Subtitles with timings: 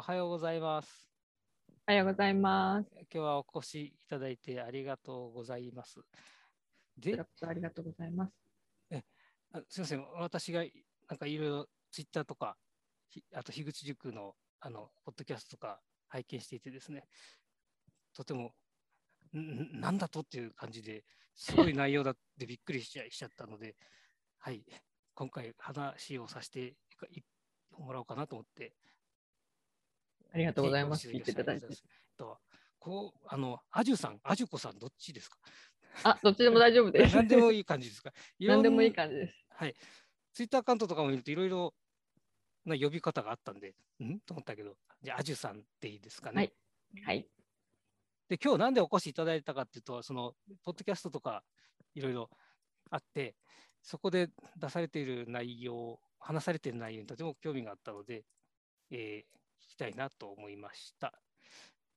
[0.00, 1.10] おはようございます。
[1.86, 2.88] おはようございます。
[2.90, 6.00] 今日はお越しいただいてありがとうございます。
[6.96, 8.32] でありがとうございます。
[9.52, 10.64] あすみません、私が
[11.06, 12.56] なんかいろいろツイッターとか、
[13.10, 17.04] ひあと樋口塾のあのポッドキャストとか拝見していてですね、
[18.16, 18.54] とても、
[19.34, 21.04] んんなんだとっていう感じで
[21.34, 23.76] すごい内容だってびっくりしちゃしちゃったので、
[24.38, 24.64] はい、
[25.12, 26.68] 今回話をさせて
[27.10, 27.20] い
[27.78, 28.72] もらおうかなと思って、
[30.32, 31.08] ありがとうございます。
[31.08, 31.66] お聞いていただいて。
[32.16, 32.38] と
[32.78, 35.38] こう、あの、アジュさん、アジュコさん、どっちですか？
[36.04, 37.14] あ、どっちでも大丈夫です。
[37.14, 38.12] 何でもいい感じですか？
[38.40, 38.96] 何でもいいじ。
[38.96, 39.34] 感じです。
[39.50, 39.74] はい。
[40.32, 41.74] ツイッターアカウントとかも見るといろいろ
[42.64, 44.20] な呼び方があったんで、ん？
[44.20, 46.36] と思ったけど、じゃあ、アジュさんっていいですかね？
[46.36, 46.52] はい
[47.04, 47.28] はい。
[48.28, 51.44] で、今日なんでお越しいただいたかっていうと、その、ポッドキャストとか
[51.94, 52.30] いろいろ
[52.90, 53.34] あって、
[53.82, 58.24] そこで出されている内容、話されている内容にとても興味があったので、
[58.90, 61.20] えー聞きたいなと思いました。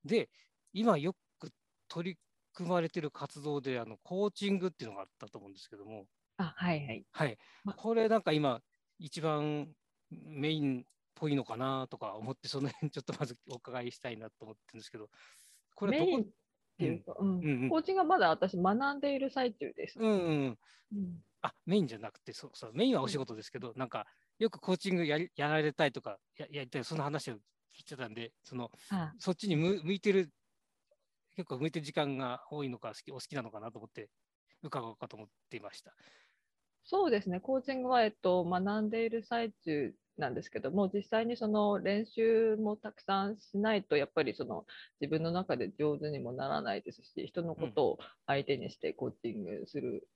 [0.03, 0.29] で、
[0.73, 1.49] 今よく
[1.87, 2.19] 取り
[2.53, 6.05] 組まれている活動で、あの、コーチングっていうのがあったと思うんですけども、
[6.37, 7.05] あ、はいはい。
[7.11, 7.73] はいま。
[7.73, 8.61] これなんか今、
[8.99, 9.73] 一番
[10.11, 10.83] メインっ
[11.15, 15.09] ぽいのかなとか思って、その辺ちょっとまずお伺いしたいなと思ってるんですけど、
[15.75, 16.11] これどこ？
[16.11, 16.25] メインっ
[16.77, 19.99] ていうか、うんうんうんコーチングはまだ私学んでいる最中です。
[19.99, 20.13] うんう
[20.49, 20.59] ん。
[20.93, 24.07] うんあ、メインじゃなくて、そうそう、メインはお仕事ですけど、なんか、
[24.39, 27.37] よくコーチングやりやられたいとか、ややりたい、その話を
[27.77, 30.29] 聞いてたんで、その、あそっちに向向いてる、
[31.35, 34.09] 結構向いてる時間が多いのか、好きお好きなのかなと思って、
[34.61, 35.95] 伺おうかと思っていました。
[36.85, 37.39] そうですね。
[37.39, 44.65] コーチングは、えっと、学んでいる最中なんですけども、実際にその練習もたくさんしないと、やっぱりその
[44.99, 50.07] 自分の中で上手にもならないですし、人のことを相手にしてコーチングする。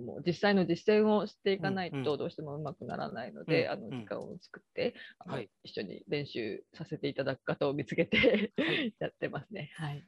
[0.00, 9.70] もう実際の実践をしていかないうんうんとどうしてもうまくならないので、うんあの時間を作って、あのはい一緒に練習させていただく方を見つけてはい やってますね。
[9.76, 10.04] はい。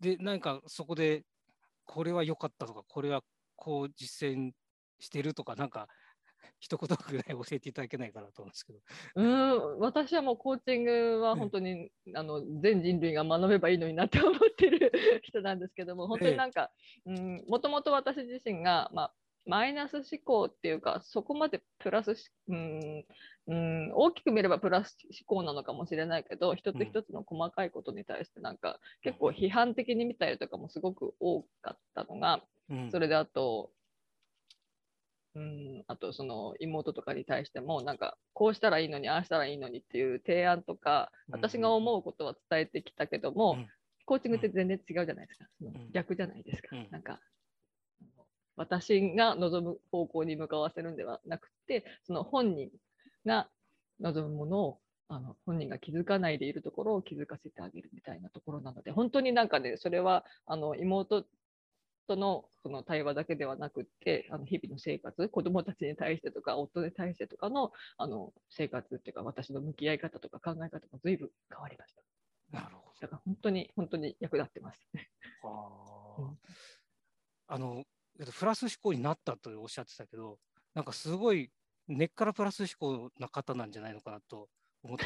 [0.00, 1.24] で、なんかそこで、
[1.84, 3.22] これは良かったとか、これは
[3.56, 4.52] こう実践
[4.98, 5.88] してるとか、なんか、
[6.58, 8.78] 一言ぐらい教えていただけないかなと思うんですけど。
[9.16, 11.38] うーん、私はもうコーチングはええ。
[11.38, 14.92] 本当に、あの全人類が学べばいいのになって思ってる
[15.22, 16.70] 人なんですけども、本当ええになんか、
[17.06, 19.14] うん、もともと私自身が、まあ、
[19.44, 23.04] マイナス思考っていうか、そこまでプラスし、うん
[23.48, 32.90] うん、大きく見ればプラス思考なのかもしれないけど、一つ一つの細かいことに対して、なんか、結構批判的に見たりとかもすごく多かったのが、うん。
[32.92, 33.72] それであと、
[35.34, 43.68] うん、あとその妹とかに対しても、なんかこうしたらいいのに、ああしたらいいのにっていう提案とか、うん私が思うことは伝えてきたけども、うん
[44.04, 45.46] コーチングって全然違うじゃないですか。
[45.62, 46.76] うん逆じゃないですか。
[46.76, 47.20] うんなんか、
[48.56, 52.70] 私が望む方向に向かわせるんではなくて、その本人
[53.24, 53.48] が
[54.00, 54.78] 望むものを
[55.08, 61.24] あの本人が気づかないでいるところを気づかせてあげるみたいなところなので、本当になんかね、それはあの妹
[62.12, 72.02] とのその対話だけではなくって、あの日々の生活、子供たちに対してとか、夫に対してとかのあの生活っていうか、私の向き合い方とか考え方が随分変わりました。
[72.50, 74.80] なるほだから本当に、本当に役立ってます。
[75.42, 75.48] ど。
[75.48, 76.38] あーうん
[77.48, 77.82] あの、
[78.18, 80.38] えっとプラス思考になったとおっしゃってたけど、
[80.74, 81.50] なんかすごい
[81.88, 84.48] 根っからプラス思考な方なんじゃないのかなと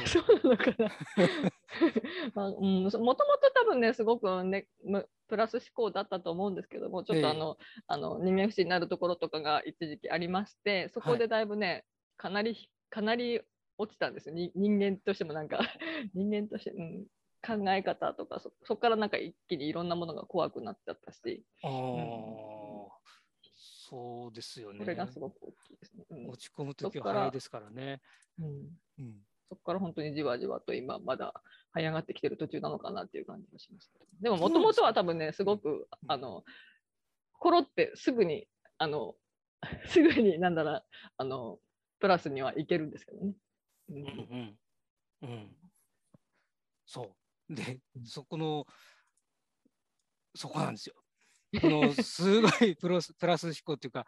[0.07, 0.91] そうなのかな。
[2.35, 11.85] まあうん、もともと多分ね、すごく、ね、むプラス思考だったと思うんですけども、ちょっとあの、あの人間不信になるところとかが一時期ありまして、そこでだいぶね、
[12.17, 13.43] かなり、かなり
[13.77, 14.35] 落ちたんですよ。
[14.35, 15.59] に人間としてもなんか、
[16.15, 17.07] 人間として、うん、
[17.47, 22.87] 考え方とかそ、そこからなんか一気にいろんなものが怖くなっちゃったし、あー
[23.89, 24.81] そうですよね。
[24.81, 26.05] これがすごく大きいですね。
[26.11, 28.01] うん落ち込むときは早いですからね。
[28.39, 31.33] うんうんそこから本当にじわじわと今まだ
[31.75, 33.91] 這い上がってきてる途中なのかなっていう感じがします。
[34.21, 36.45] でももともとは多分ね、すごく、うんあの、
[37.33, 38.49] コロってすぐに、
[38.79, 39.15] あの、
[39.87, 40.85] すぐになんだろう、
[41.17, 41.59] あの、
[41.99, 43.35] プラスにはいけるんですけどね。
[43.89, 44.59] ううんんうん
[45.23, 45.57] うん。
[46.85, 47.17] そ
[47.49, 47.55] う。
[47.55, 48.67] でう、んそこの、
[50.35, 50.95] そこなんですよ。
[51.61, 54.07] このすごい プロスプラス思考っていうか、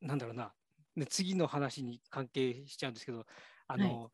[0.00, 0.54] なんだろうな、
[0.94, 3.26] ね、次の話に関係しちゃうんですけど、
[3.66, 4.12] あの、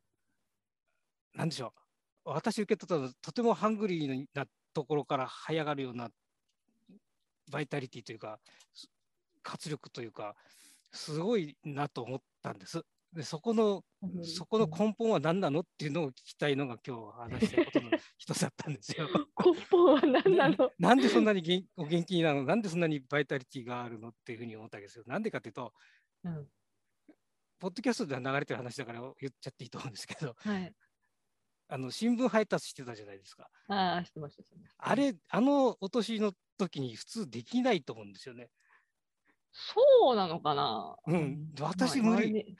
[1.34, 1.72] なんでしょ
[2.24, 6.10] う、私受け取ったのとてもハングリーなところから這い上がるような
[7.50, 8.40] バイタリティというか、
[8.72, 8.88] す
[9.42, 10.36] 活力というか、
[10.92, 12.82] すごいなと思ったんです。
[13.12, 19.08] でそこのうんそこの根本は何なのっていうのを聞きたいのが今日話したいことの一つだったんですよ。
[19.44, 20.70] 根本は何なの？
[20.78, 22.44] なんでそんなに元お元気なの？
[22.44, 25.04] なんでそんなにバイタリティがあるのっていうふうに思ったわけですよ。
[25.06, 25.72] なんでかっていうと、
[26.24, 26.48] うん
[27.58, 30.74] ポッドキャストでは流れてる話だから言っちゃっていいと思うんですけど、はい。
[31.72, 33.48] あの新聞配達してたじゃないですか。
[33.68, 34.42] ああ、してました
[34.78, 38.50] あれ、あのお年の時に普通できないと思うんですよね。
[39.52, 40.96] そうなのかな？
[41.06, 41.52] うん。
[41.60, 42.56] 私まあ無理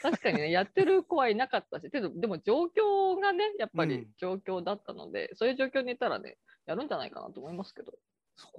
[0.00, 4.06] 確かにね、やってる子はいなかったし、けどでも状況がね、やっぱりうん。
[4.16, 7.92] 状況だったので、そういう状況にいたらね、やるんじゃないかなと思いますけど、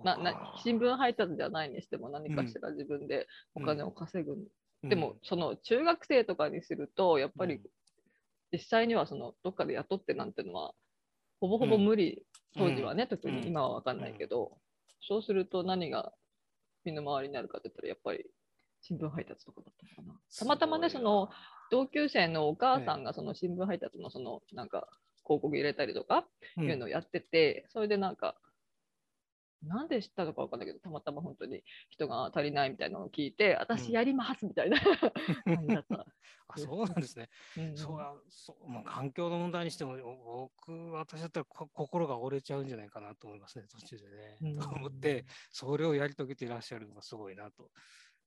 [0.03, 4.38] ななか新聞配達じゃないにしても何かしら自分でお金を稼ぐ。
[4.83, 7.59] でも、その中学生とかにすると、やっぱり
[8.51, 10.74] 実際にはそのどっかで雇ってなんてのは、
[11.39, 12.25] ほぼほぼ無理、
[12.57, 14.57] 当時はね、特に今は分かんないけど、
[15.01, 16.13] そうすると何が
[16.83, 18.25] 身の回りになるかって言ったら、やっぱり
[18.81, 20.19] 新聞配達とかだったのかな。
[20.38, 21.30] たまたまね、その、
[21.71, 24.88] 同級生のお母さんがその新聞配達のそのなんか
[25.25, 26.27] 広告入れたりとか
[26.57, 26.69] うん。
[26.69, 28.36] いうのをやってて、それでなんか、
[29.67, 34.79] なんで知ったのかわかんないけど、たまたま本当に人が足りないみたいなのを聞いて、うん私やりますみたいな
[35.45, 36.06] 感じだった。
[36.47, 37.29] あそうなんですね。
[37.57, 39.97] うんそうやそうまあ、環境の問題にしても、
[40.57, 44.38] 僕、私だったらこ心が折れちゃうんじゃないかなと思いますね、途中でね。
[44.41, 47.71] うんと思って、それをやり遂げていらっしゃるのがすごいなと。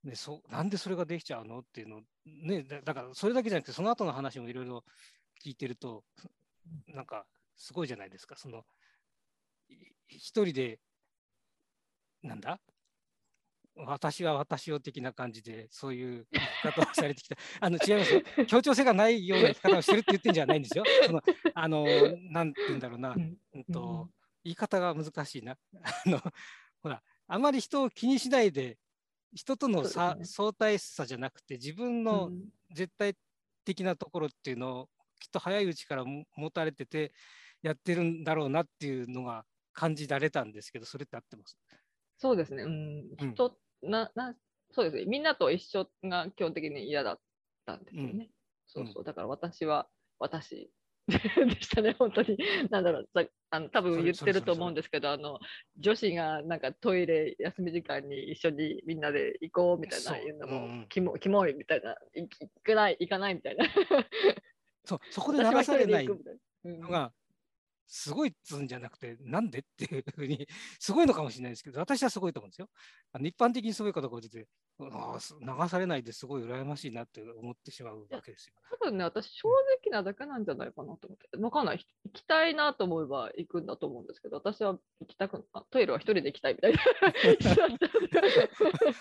[0.05, 4.85] でそなんでそれができちゃうのっていうの、ね、だだからそれだけじゃなくて、その後の話もいろいろ
[5.45, 6.05] 聞いてると、
[6.89, 7.27] なんか
[7.57, 8.65] すごいじゃないですか、その
[9.69, 9.75] い
[10.09, 10.81] 一人で、
[12.23, 12.61] なんだ？
[13.77, 17.37] 私は私を的な感じで、そういう生き方をされてきた。
[17.61, 18.23] あの違いますよ。
[18.49, 20.85] 協調性がないような生き方をしてるって言ってんじゃないんですよ。
[21.07, 21.21] その
[21.55, 21.85] あの、
[22.33, 23.11] なんて言うんだろうな。
[23.11, 24.11] うんうんと、
[24.43, 25.57] 言い方が難しいな。
[25.83, 26.21] あの、
[26.83, 28.79] ほら、あまり人を気にしないで、
[29.33, 33.15] 人との差、ね相対差じゃなくて、自分うのん絶対
[33.65, 34.91] 的なところっていうのを、
[35.21, 37.13] きっと早いうちからも持たれてて、
[37.63, 41.57] やってるんだろうなっていうのが感じられたんですけど、それって合ってます？
[42.19, 43.35] そうですね、うん、うん。
[43.35, 44.35] 人、な、な、
[44.73, 47.21] そうですね、みんなと一緒が基本的に嫌だっ
[47.65, 48.31] たんですよね。
[48.67, 49.89] そうそう、だから私は
[50.19, 50.71] 私。
[51.09, 51.17] で
[51.63, 52.37] したね、本当に。
[52.71, 55.39] なんだろう、さあの多分言ってると思うんですけど、あの
[55.79, 60.81] 女子がなんかトイレ休み時間に一緒にみんなで行こうみたいな言うのうんうん。
[60.81, 63.65] も、キモキモいみたいな、い行かない、行かないみたいな。
[64.85, 66.09] そう、そこで流されない
[66.65, 67.13] のが、
[67.89, 70.47] すごいっつうんじゃなくて、なんでっていうふうに、
[70.81, 72.69] すごいのかもしれないですけど、私はすごいと思うんですよ。
[73.13, 74.47] あの一般的にすごいかどうか置いて、
[74.81, 74.89] 流
[75.69, 78.55] されないですごい羨ましいなって思ってしまうわけですよ。
[78.81, 79.49] 多分ね、私、正
[79.85, 81.29] 直なだけなんじゃないかなと思って。
[81.37, 81.85] わかんない。
[82.05, 86.79] 行きたいなと思えば行くんだと思うんですけど、私は行きたくあトイレは一人で行きたいみたいな。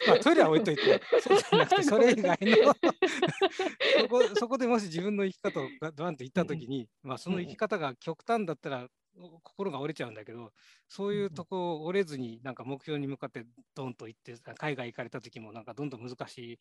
[0.08, 2.80] まあ、トイレは置いといて、そうじゃなくて、 それ以外の そ
[4.10, 8.88] こ、そこでもし自分の生き方をガドワンと言ったときに、まあ、その生き方が極端だったら、お
[9.44, 10.52] 心が折れちゃうんだけど、
[10.88, 16.60] そういうとこ折れずに、なんか目標に向かってドンと行って、海外行かれた時も、なんかどんどん難しい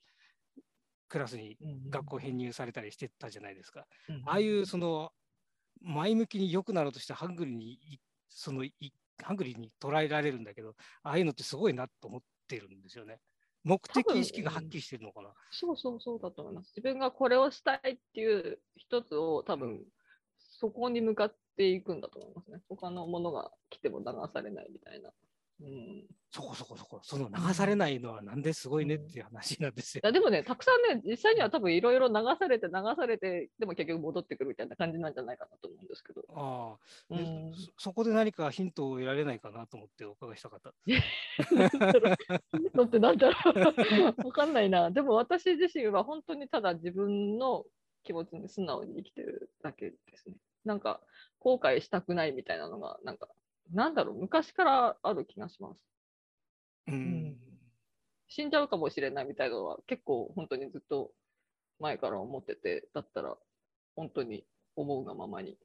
[1.09, 1.57] クラスに
[1.89, 3.87] 学校編入されたりしてたじゃないですか。
[4.25, 5.13] ああいうその
[5.81, 8.73] 前向きに良くなろうとしてハングリーにいそのい
[9.23, 13.21] ハングリーに捉えられるんだけど、ああいうのってすごいなと思ってるんですよね。
[13.65, 15.31] 目的意識がはっきりしてるのかな。
[15.51, 16.73] そうそうそうだと思います。
[16.77, 19.85] 自分がこれをしたいっていう一つを多分、
[20.39, 22.61] そこに向かっていくんだと思いますね。
[22.69, 25.11] 他のものが来ても流されないみたいな。
[25.61, 30.03] うん、いそこそこそこ、その流されないのはなんですごいねっていう話なんですよ。
[30.05, 36.23] やでもね、たくさんね、実際には多分いろいろ流されて流されて、でも結局戻ってくるみたいな感じなんじゃないかなと思うんですけど。
[36.35, 36.77] あ
[37.11, 40.75] あ、でうんそそこで何かヒントを得られないかなと思ってお伺いしたかった。
[42.75, 43.53] だってなんだろ
[44.23, 44.27] う。
[44.27, 44.91] わかんないな。
[44.91, 47.65] でも私自身は本当にただ自分の
[48.05, 50.37] 気持ちに素直に生きてるだけですね。
[50.67, 51.01] なんか
[51.39, 53.29] 後悔したくないみたいなのが、なんか、
[53.73, 55.81] なんだろう、昔からある気がします。
[56.89, 57.37] うん。
[58.29, 61.13] 死んじゃうかもしれないみたいなのは結構本当にずっと
[61.79, 63.37] 前から思ってて、だったら
[63.95, 64.45] 本当に
[64.75, 65.57] 思うがままに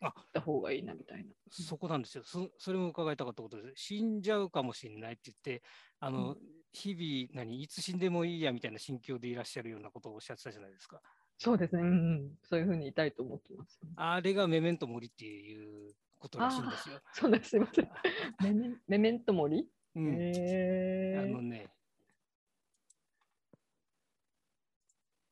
[0.00, 1.30] あ行った方がいいなみたいな。
[1.50, 2.24] そこなんですよ。
[2.24, 3.72] そそれも伺いたかったことです。
[3.76, 5.64] 死んじゃうかもしれないって言って、
[5.98, 6.38] あの、う
[6.72, 11.00] 日々、何、いつ死んでもいいやみたいな心境でいらっしゃるようなことをおっしゃってたじゃないですか。
[11.38, 11.82] そうですね。
[11.82, 13.78] うんうん、そういうふうにいたいと思ってます。
[13.96, 17.00] あれがメメントモリっていうことらしいんですよ。
[17.12, 17.50] そうです。
[17.50, 17.88] すいません。
[18.42, 21.70] メメンメメントモリうん、へーあのね、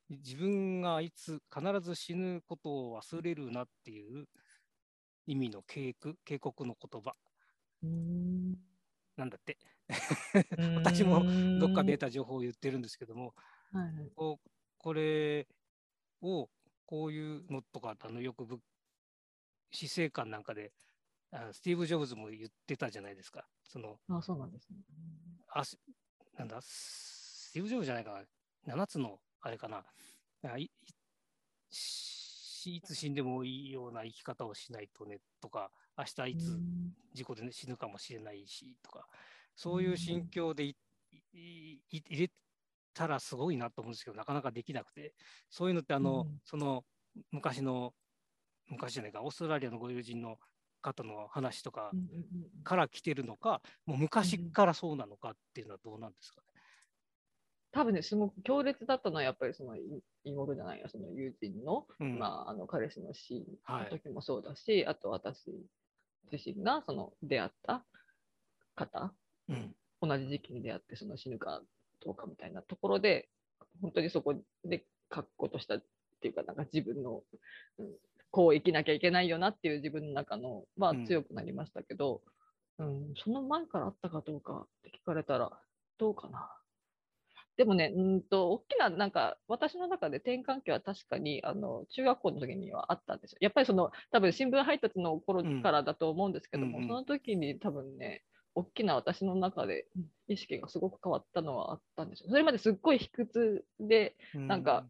[0.08, 4.26] 自分がいつ必ず死ぬことを忘れるなっていう
[5.26, 7.14] 意味の警告警告の言葉
[9.16, 9.58] なんだって。
[10.76, 11.22] 私も
[11.60, 12.06] どっかで得た。
[12.06, 13.34] た情報を言ってるんですけども、
[13.72, 15.46] はいはいこうこれ
[16.24, 16.50] を
[16.86, 18.58] こういうのとかあのよくぶ
[19.70, 20.72] 死生観なんかで
[21.32, 23.44] あスティーブ・ジョブズも言ってたじゃないですか。
[23.64, 24.76] そのあ、そうなんですね。
[25.52, 25.78] あし
[26.36, 28.22] なんだ、スティーブ・ジョブズじゃないか
[28.66, 29.84] な、7つのあれかな、
[30.44, 30.70] あい
[32.66, 36.58] いつ死んでもいいような生き方をしないとねとか、明日いつ
[37.12, 39.06] 事故で、ね、死ぬかもしれないしとか、
[39.54, 40.76] そういう心境でい
[41.32, 42.30] い入れ
[42.94, 45.14] たらすごいなと思うんですけど、なかなかできなくて、
[45.50, 46.84] そういうのってあの、その
[47.30, 47.92] 昔の、
[48.68, 50.38] 昔じゃないか、オーストラリアのご友人の
[50.80, 51.90] 方の話とか
[52.62, 56.46] から来てるのか、もう昔からそうなのかっていうのはどうなんですかね？
[57.72, 59.74] 多分ね、すごく強烈だったのは、やっぱりその
[60.22, 65.50] 妹じゃないや、その友人の、うん、まあ、あの彼氏の死の時もそうだし、はい、あと私
[66.30, 67.84] 自身がその出会った
[68.76, 69.12] 方、
[69.48, 71.62] うん、同じ時期に出会ってその死ぬか
[72.04, 73.28] どうかみたいなところで、
[73.80, 74.34] 本当にそこ
[74.64, 75.82] で確固としたっ
[76.20, 77.22] ていうか、なんか自分の、
[77.78, 77.86] うん、
[78.30, 82.22] こう生きなきゃいけないよなっていう自分の中のは強くなりましたけど、
[82.78, 85.50] うん、うん、その前からあったかどうかって聞かれたら、
[85.98, 86.50] どうかな。
[87.56, 93.38] でもね、うんと、大きな、なんか、私の中で転換期は確かに、あの、中学校の時にはあったんですよ。
[93.40, 99.86] やっぱりその、多分新聞配達の頃からだと思うんですけども、うん、その時に多分ね、大きな私の中で
[100.28, 102.30] 意識がすごく変わったのはあったんですよ。
[102.30, 104.88] それまですっごい卑屈で、なんか、うん、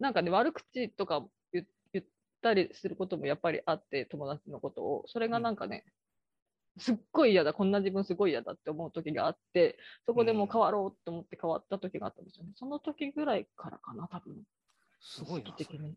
[0.00, 2.04] なんかね、悪口とか言っ
[2.42, 5.04] たりすることもやっぱりあって、友達のことを。
[5.08, 5.84] それがなんかね、
[6.78, 12.52] すっごい嫌だ、こんな自分すごい嫌だって思う時があって、そこでもう変わろうと思って変わった時があったんですよね。
[12.54, 14.36] その時ぐらいからかな、多分。
[15.00, 15.52] すごいな。
[15.52, 15.96] 的に、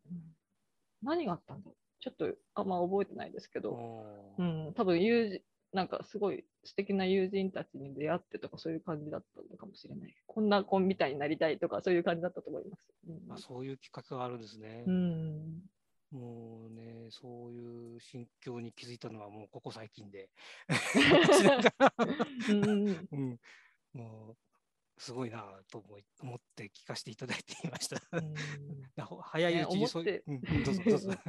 [1.02, 4.06] 何があったんだろうちょっとあんま覚えてないですけど、
[4.38, 10.16] うん、多分友人、なんかすごい素敵な友人たちに出会ってとかそういう感じだったのかもしれない。
[10.26, 12.84] こんな子みたいになりたいとかそういう感じだったと思います。
[13.08, 14.84] うん、あそういうきっかけがあるんですね。
[14.88, 15.62] うん、
[16.12, 20.30] もうね、そういう心境に気づいたのはもうここ最近で。
[22.50, 23.40] うん、
[23.94, 24.49] もう
[25.00, 28.02] すごいなと思い思って聞かせていただいていました。
[29.24, 31.20] 早いうちにそういう、 ね、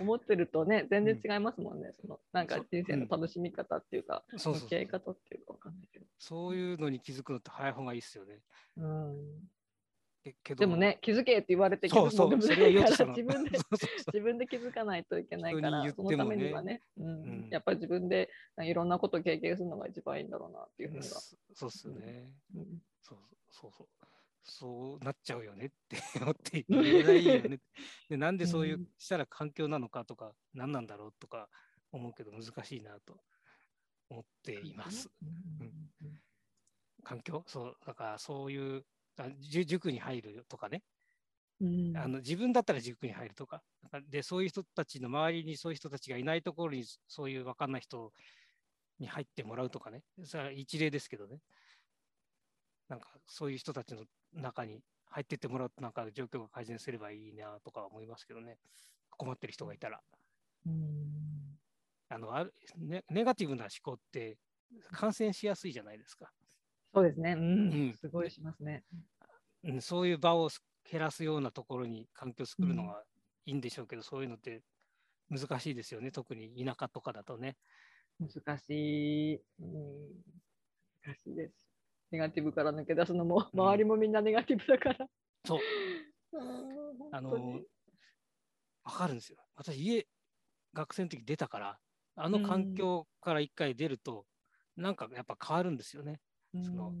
[0.00, 1.86] 思ってるとね、全然違いますもんね。
[1.86, 6.06] うん、そのなんか人生の楽しみ方っていうか、向き合い方っていうかわかんないけど。
[6.18, 8.42] そういうのに気づくのって早い方がいいですよね。
[8.76, 9.50] うん
[10.56, 13.50] でもね、気づけって言われて気づくも自分で
[14.12, 21.20] 自分で気づかないといけないから、ね、そのためにはね、うん、うん、やっぱり自分でいろんなことを経験するのが一番いいんだろうなっていうふうには。
[21.54, 23.18] そうっすね、うん、そう
[23.50, 23.88] そうそう。
[24.42, 27.60] そうなっちゃうよねって思って言えないよね。
[28.08, 31.48] でなんでそういうしたら環境なのかとか、何なんだろうとか
[31.92, 33.22] 思うけど難しいなと
[34.08, 35.10] 思っています。
[35.22, 35.24] う
[35.64, 36.20] ん、
[37.04, 37.44] 環境？
[37.46, 38.84] そう、だからそういう
[39.38, 40.82] 塾に入るとかね、
[41.60, 43.62] うん、あの自分だったら塾に入るとか。
[44.08, 48.12] でそういう人たちの周りにそういう人たちがいないところにそういう分かんない人
[48.98, 50.02] に入ってもらうとかね。
[50.24, 51.40] それは一例ですけどね。
[52.88, 58.58] なんかそういう人たちの中に入ってってもらうとなんか状況が改善すればいいなとか思いますけどね。
[59.10, 60.00] 困ってる人がいたら。
[60.66, 61.58] うん。
[62.08, 64.36] あのあるネネガティブな思考って
[64.92, 66.30] 感染しやすいじゃないですか。
[66.92, 67.32] そうですね。
[67.32, 67.94] うん。
[67.94, 68.84] すごいしますね。
[69.64, 70.48] うん、そういう場を
[70.90, 73.04] 減らすようなところに環境を作るのが
[73.46, 74.62] いいんでしょうけど、うん、そういうのって
[75.28, 76.10] 難しいですよね。
[76.10, 77.56] 特に田舎とかだとね。
[78.18, 79.34] 難しい。
[79.36, 79.72] うん、
[81.04, 81.70] 難しいです。
[82.10, 85.06] ネガティブから抜け出すのも、周りもみんなネガティブだから。
[85.46, 85.60] そう。
[87.12, 87.30] あの、
[88.82, 89.38] わかるんですよ。
[89.54, 90.06] 私、家、
[90.74, 91.78] 学生の時出たから、
[92.16, 94.26] あの環境から一回出ると、
[94.76, 96.20] うん、なんかやっぱ変わるんですよね。
[96.62, 96.92] その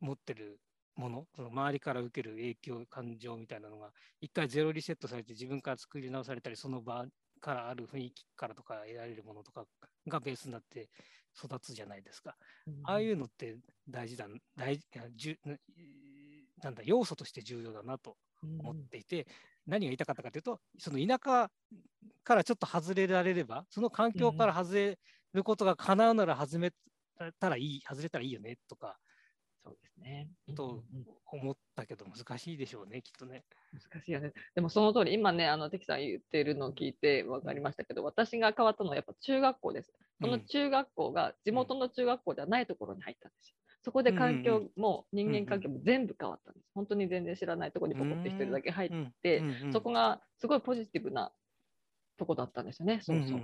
[0.00, 0.60] 持ってる
[0.96, 7.06] もの、その周りから受ける影響、感情みたいなのが、一回ゼロリセットされて自分から作り直されたり、その場
[7.40, 9.66] からある雰囲気からとか得られるものとか
[10.08, 10.88] がベースになって
[11.36, 12.36] 育つじゃないですか。
[12.66, 13.56] うん、ああいうのって
[13.88, 15.38] 大事だ、大事
[16.62, 18.16] なんだ、要素として重要だなと
[18.58, 19.26] 思っていて、うん、
[19.72, 21.50] 何が言いたかったかというと、その田舎
[22.24, 24.98] からちょっと外れられれば、その環境から外れ
[25.34, 26.72] ることが叶うなら外め
[27.38, 28.98] たらいい、外れたらいいよねとか、
[29.64, 30.28] そうですね。
[30.54, 30.84] と
[31.32, 33.44] 思ったけど、難しいでしょうね、きっとね。
[33.72, 34.32] 難しいよね。
[34.54, 39.92] でもその通り、今ね、あの、テキさん言ってるのを聞いて分かりましたけど、私が変わったのはやっぱ中学校です。
[40.20, 43.56] その中学校が地元の中学校ではないところに入ったんですよ。
[43.82, 46.70] そこで環境も人間関係も全部変わったんです。
[46.74, 48.90] 本当に全然知らないところにポコって一人だけ入っ
[49.22, 49.42] て、
[49.72, 51.32] そこがすごいポジティブな
[52.16, 53.00] とこだったんですよね。
[53.02, 53.40] そうそう。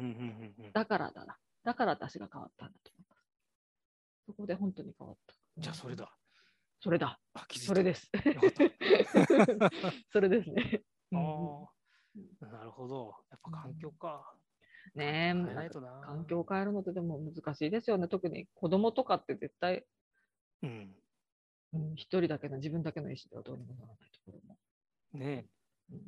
[0.72, 1.36] だからだな。
[1.64, 3.12] だから私が変わったんだと思。
[4.26, 5.34] そこで本当に変わった。
[5.58, 6.14] じゃあそれだ。
[6.80, 7.20] それだ。
[7.48, 8.10] それです。
[10.10, 10.82] それですね。
[11.14, 11.66] あ
[12.42, 13.14] あ、なるほど。
[13.30, 14.34] やっぱ環境か。
[14.94, 15.70] ねえ、
[16.04, 18.08] 環境を変えるのってでも難しいですよね。
[18.08, 19.86] 特に子供とかって絶対、
[20.62, 20.96] うん、
[21.72, 24.58] うん、一人だけの自分だけの意思ではどうにもならないところも。
[25.12, 25.46] ね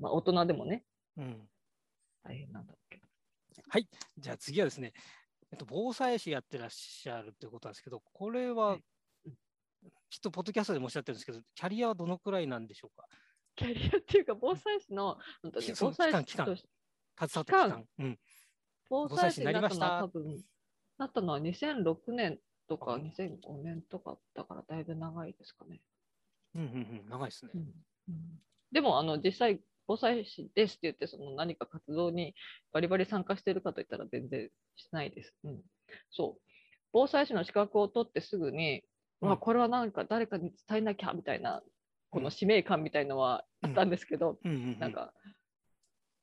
[0.00, 0.84] まあ大人でもね、
[1.16, 1.48] うん。
[2.24, 3.06] 大変なんだけど。
[4.18, 4.92] じゃあ次はですね、
[5.54, 8.84] えっと、防災士やってらっしゃるということなんですけど、これははい
[10.10, 13.06] きっとポッドキャストでもおっしゃってるんですけど、キャリアはどのくらいなんでしょうか？
[13.54, 16.66] キャリアっていうか、防災士の、本当防災期間期間携
[17.18, 17.84] わった期間。
[17.98, 18.18] うん。
[18.88, 20.44] 防災士になっなりましたたのは多分、
[20.98, 25.80] なったのは2006年とかあ2005年とかだからだいぶ長いですかね。
[26.54, 27.08] うんうんうん。
[27.08, 27.52] 長いですね。
[27.54, 28.40] うん
[28.72, 32.34] でも、あの、実際、防災士ですって言って、その何か活動に
[32.72, 35.34] バリバリ参加してるかといったら全然しないです。
[35.44, 35.60] うん。
[36.10, 36.42] そう。
[36.92, 38.82] 防災士の資格を取ってすぐに、
[39.20, 41.62] うんわ、これはなんか誰かに伝えなきゃみたいな、
[42.10, 44.38] この使命感みたいのはあったんですけど。
[44.78, 45.12] なんか、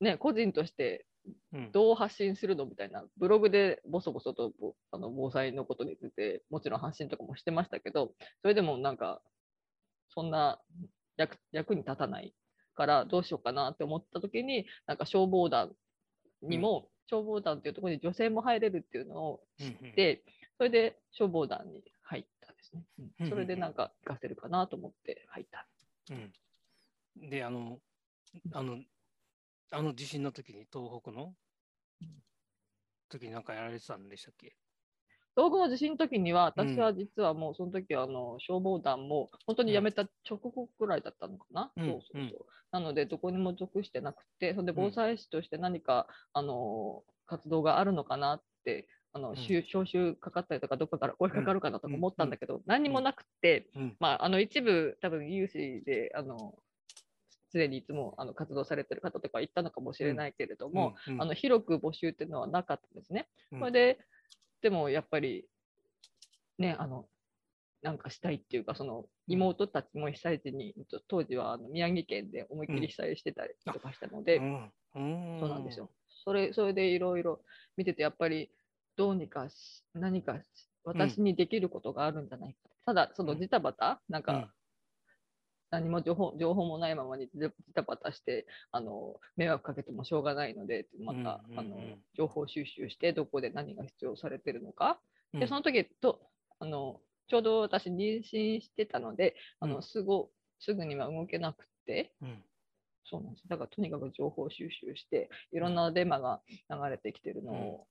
[0.00, 1.06] ね、個人として
[1.52, 9.22] うん、どう発信するのみたいな、ブログでボソボソとぼあの防災のことについて、もちろん発信とかもしてましたけど、それでもなんか、
[10.14, 10.60] そんな
[11.16, 12.34] 役役に立たない
[12.74, 15.74] からどうしようかなって思った時に、なんか消防団
[16.42, 20.24] にも、消防団っていうところに女性も入れるっていうのを知って、
[20.56, 22.84] それで消防団に入ったんですね。
[22.98, 25.68] うんうんそれでなんか活かせるかなと思って入った。
[26.10, 26.32] うん。
[27.30, 27.80] で、あの、
[28.52, 28.82] あの、
[29.70, 31.34] あの地震の時に東北の
[33.08, 34.56] 時になんかやられてたんでしたっけ？
[35.36, 36.68] 東北の地震の時には、うん。
[36.68, 41.72] 私は実はもうその時はあの消防団も本当に辞めた直後くらいだったのかな？
[41.76, 41.84] うん。
[41.86, 42.40] そうそうそう。
[42.40, 49.34] うんなので、どこにも属してなくて、それでうん防災士として何か、あの活動があるのかなって、あのん。
[49.34, 53.96] 招招集かかったりとか、どっかから声かかるかなとか思ったんだけど、何にもなくて、うん。
[54.00, 56.54] まあ、あの一部、多分有志で、あの
[57.50, 63.28] すでにいつもあの活動されてる方とか行ったのかもしれないけれども、あの広く募集っていうのはなかったんですね。
[63.52, 63.58] うん。
[63.58, 63.98] それで、
[64.62, 65.46] でもやっぱり、
[66.58, 67.08] ね、あの、
[67.82, 70.74] なんかしたいっていうか、その妹たちも被災地に、
[71.08, 74.72] 当時はあの宮城県で思いっきり被災してたりとかしたので、うん。
[74.94, 75.40] うん。
[75.40, 75.90] そうなんですよ。
[76.24, 77.42] それそれでいろいろ
[77.76, 78.50] 見てて、やっぱり
[78.96, 82.70] どうにかし、何かし私にできることがあるんじゃないか。
[82.86, 83.40] ただ、そのうん。
[83.40, 84.50] ジタバタ、なんか、うん
[85.72, 91.76] 何も情報情報もないままにジタバタしてあの迷惑かけてもしょうがないのでまた、あの
[92.16, 95.00] 情報収集してどこで何が必要されてるのか、
[95.32, 95.40] うん。
[95.40, 96.20] でその時と
[96.60, 99.82] あのちょうど私妊娠してたのであの、うん。
[99.82, 100.26] すぐ
[100.60, 102.12] すぐには動けなくて。
[102.22, 102.44] うん。
[103.04, 103.48] そうなんです。
[103.48, 107.86] だからとにかく情報収集していろんなデマが流れてきてるのを、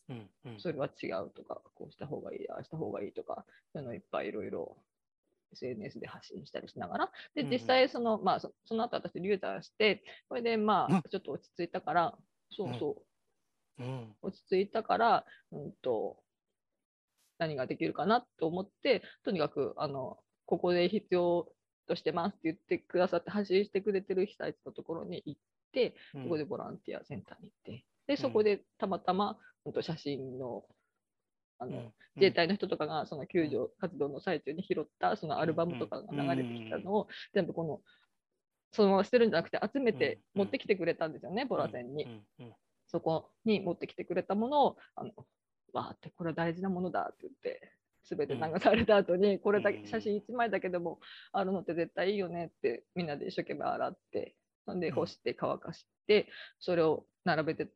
[0.58, 4.78] それは違うとかこうした方がいいああした方がいいとかそういうのをいっぱいいろいろ
[5.54, 7.54] SNS で発信したりしながら、でうんうん。
[7.54, 10.96] 実際その、まあ、そその後私、流産して、これでまうん。
[10.96, 12.18] あ、ちょっと落ち着いたから、
[12.50, 13.04] そうそ
[13.80, 14.16] う、うん。
[14.22, 16.18] 落ち着いたから、うんと、
[17.38, 21.52] 何ができるかなと思って、とにかく、あの、ここで必要
[21.88, 26.24] としてますって言ってくださって、発信してくれてる被災地のところに行って、うん。
[26.24, 30.64] そこでボランティアセンターに行って、で、そこでたまたま、うんと写真の、
[31.62, 37.80] あの、うん自衛隊の人とかがその救助活動の最中に拾ったそのアルバムとかが流れてきたのを全部この
[38.74, 42.22] そのまま捨てるんじゃなくて集めてうん持ってきてくれたんですよね、ボラ線に。
[42.88, 45.12] そこに持ってきてくれたものをあの
[45.72, 47.72] わーってこれ大事なものだって言って
[48.04, 49.88] 全て流された後にこれだけうん。
[49.88, 51.00] 写真1枚だけでも
[51.32, 54.96] あるのって絶対いいよねってみんなで一生懸命洗ってほんでうん。
[54.96, 56.28] 干して乾かして
[56.60, 57.68] それを並べて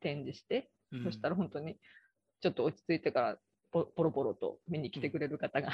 [0.00, 1.04] 展示してうん。
[1.04, 1.76] そしたら本当に
[2.44, 3.38] ちょっと落ち着いてから
[3.72, 5.70] ポポロポロと見に来てくれる方が、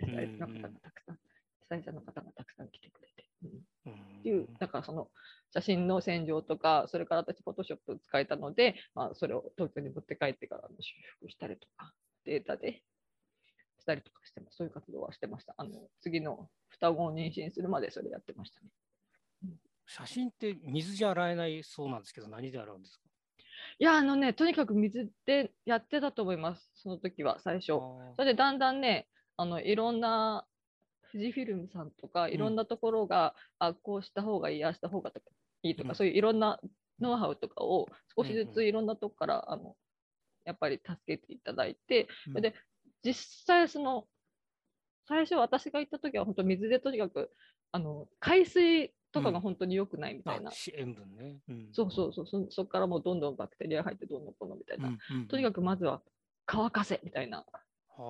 [0.00, 1.20] 被災者の方がたくさん、被
[1.68, 3.28] 災者の方がたくさん来てくれて。
[3.42, 5.10] うんうんっていう、だからその
[5.52, 11.92] 写真の洗浄とか、それから私、フォトショップ使えたので、まあ、それを東京に持って帰ってからの修復したりとか、
[12.24, 12.82] データで
[13.78, 14.56] したりとかしてます。
[14.56, 15.54] そういう活動はしてました。
[15.58, 18.68] あの次の双子を妊娠するまでそれやってましたね。
[19.86, 23.03] 写真って水じゃ洗えないそうなんですけど、何で洗うんですか？
[23.78, 27.72] いや、あのね、とにかく水でやってたと思います、その時は、最初。
[27.74, 27.76] あ
[28.16, 30.46] それでだんだんね、あのいろんな
[31.12, 35.10] 富士フィルムさんとか、いろんなところが、あこうした方がいい、ああした方が
[35.62, 35.94] いいとか、うん。
[35.94, 36.60] そういういろんな
[37.00, 38.54] ノウハウとかを少しずうんうん。
[38.54, 39.76] ついろんなとこから、あの
[40.44, 42.54] やっぱり助けていただいて、ーそれで
[43.02, 44.06] 実際その
[45.06, 47.30] 最初私が行った時は本当水でとにかく
[47.72, 51.38] あの海水とかが本当に良くないみたいな、塩分ね。
[51.48, 51.68] うん。
[51.72, 52.26] そうそうそう。
[52.26, 54.92] そそこからもうどんどんバクテリア入ってどんどんこのみたいな、
[55.28, 56.02] とにかかくまずは
[56.44, 57.46] 乾かせみたいな。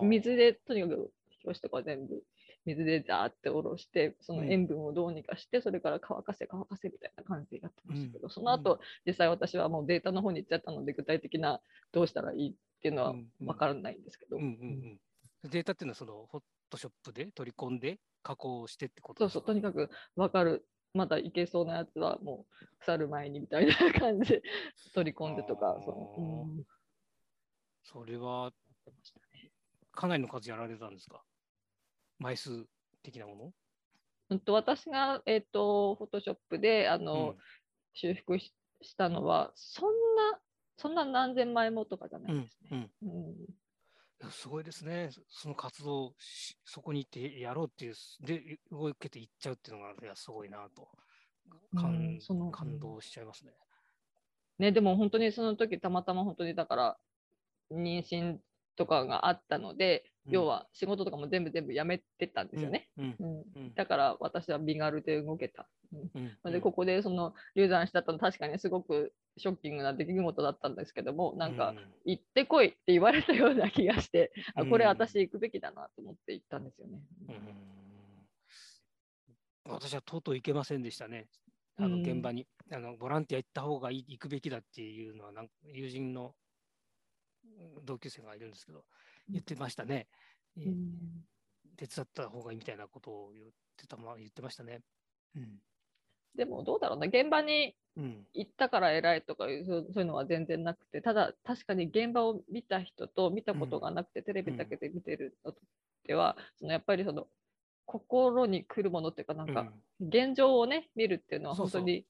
[0.01, 1.13] く水でとにかく
[1.45, 2.23] 表紙とか全部
[2.65, 4.51] 水でザーって下ろしてそのうん。
[4.51, 11.61] 塩分をどうにかして、それから乾かせ乾かせみたいな感じでやってましたけど、うんその後、実際私はもうデータの方に行っちゃったので具体的な
[11.93, 16.41] どうしたらいいっていうのは分からないんですけど、データっていうのはそのフォ
[16.71, 19.45] トショップで取り込んで加工してってことそうそう。
[19.45, 24.43] とにかく分かるまだいけそうなやつはもう腐る前にみたいな感じで
[24.95, 26.65] 取り込んでとかその、うん。
[27.83, 28.53] それは
[29.93, 31.23] かなりの数やられたんですか？
[32.19, 32.65] 枚数
[33.03, 33.53] 的なもの？
[34.31, 37.37] うんと私が、えっとフォトショップであの、うん。
[37.93, 39.91] 修復ししたのはそん
[40.33, 40.41] な
[40.77, 42.91] そんな何千枚もとかじゃなうんいですね。
[43.03, 43.09] うん。
[43.09, 43.35] うん
[44.31, 45.11] すごいですね。
[45.11, 50.89] そその活動をしそこに行ってやろうっていう、で、動けていっちゃうっていうのが、いや、すごいなと。
[51.77, 53.53] 感うん感動しちゃいますね。
[54.59, 56.97] ね、でも本当にその時たまたま本当にだから
[57.73, 58.39] 妊娠
[58.77, 62.89] とかがあったので、うん要は仕事とかも全部全部やめてたんですよね。
[62.97, 63.75] うん。
[63.75, 65.69] だから私は身軽で動けた。
[65.93, 77.01] うんで、ここでその流産したの確かにすごくショッキングな出来事だったんですけども、なんか、行ってこいって言われたような気がして、あこれ私行くべきだなと思って行ったんですよね。
[77.29, 77.41] うん、うん
[79.67, 81.27] 私はとうとう行けませんでしたね。
[81.77, 86.35] あのうん現場に、あのボランティア行った方がいい行くべきだっていうのはなんか友人の
[87.45, 88.85] うん同級生がいるんですけど、
[89.29, 90.07] 言ってましたね。
[90.57, 91.25] えーうん
[91.77, 94.81] 手伝った方がいいみたいなことを言ってたま言ってましたね。
[95.37, 95.59] うん。
[96.37, 98.27] でもどうだろうな、現場にうん。
[98.35, 105.61] 行ったから偉いとかいうそうそういうのは全然なくて、ただ確かに現場を見た人と見たことがなくて、テレビだけで見てるのと
[106.05, 107.29] では、そのやっぱりその
[107.87, 109.61] 心に来るものっていうか、なんか
[110.01, 110.09] うん。
[110.09, 112.05] 現状をね、見るっていうのは本当に、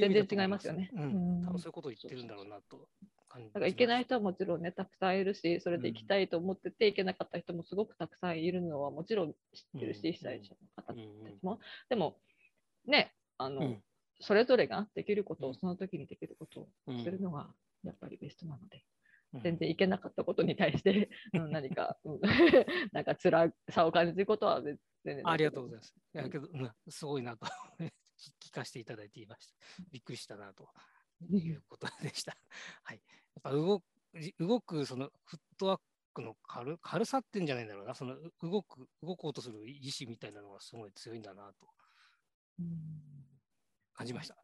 [0.00, 0.90] 全然違い思ますよね。
[0.94, 2.88] そういうことを言ってるんだろうなと
[3.28, 9.34] 感じなんか行けない人はもちろんね、たくさんいるし、それで行きたいと思ってて、行けなかった人もすごくたくさんいるのはもちろん知
[9.76, 10.12] ってるし、うん。
[10.12, 11.38] 被災者の方たうん。
[11.38, 11.60] ちも。
[11.88, 12.16] でも、
[12.86, 13.82] ね、あの、うん
[14.20, 17.46] それぞれができることを、うんその時にできることをうんするのが
[17.84, 18.84] やっぱりベストなので、
[19.32, 22.20] うん全然行けなかったことに対して、うん何か、うん
[22.92, 25.94] なんか辛さを感じることは全然ありがとうございまます。
[26.14, 27.46] いやけど、うんすごいなと
[28.42, 29.54] 聞かせていただいていました。
[29.92, 30.68] びっくりしたなと
[31.30, 32.36] いうことでした。
[32.82, 33.02] はい。
[33.06, 33.84] やっぱ動く
[34.40, 35.80] 動くそのフットワー
[36.14, 37.94] クの軽軽さってんじゃないんだろうな。
[37.94, 41.68] そのう動く動こうとする意志みたいなのがすごい強いんだなと
[43.92, 44.34] 感じました。
[44.34, 44.40] す。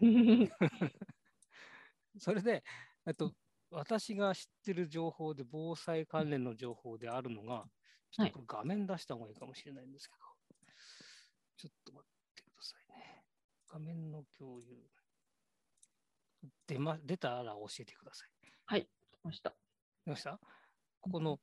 [2.18, 2.62] それで、
[3.06, 3.32] えっと、
[3.70, 7.64] 私が知ってる情報で、防災関連の情報であるのが、
[8.10, 10.24] ちょっとこれ画面出した方がいいかもしれないんですけど、
[11.56, 13.24] ちょっと待ってくださいね。
[13.68, 14.76] 画面の共有。
[16.66, 18.28] 出ま出たら教えてください。
[18.66, 18.88] はい、来
[19.24, 19.54] ました。
[20.04, 20.38] 出ました？
[21.00, 21.40] ここの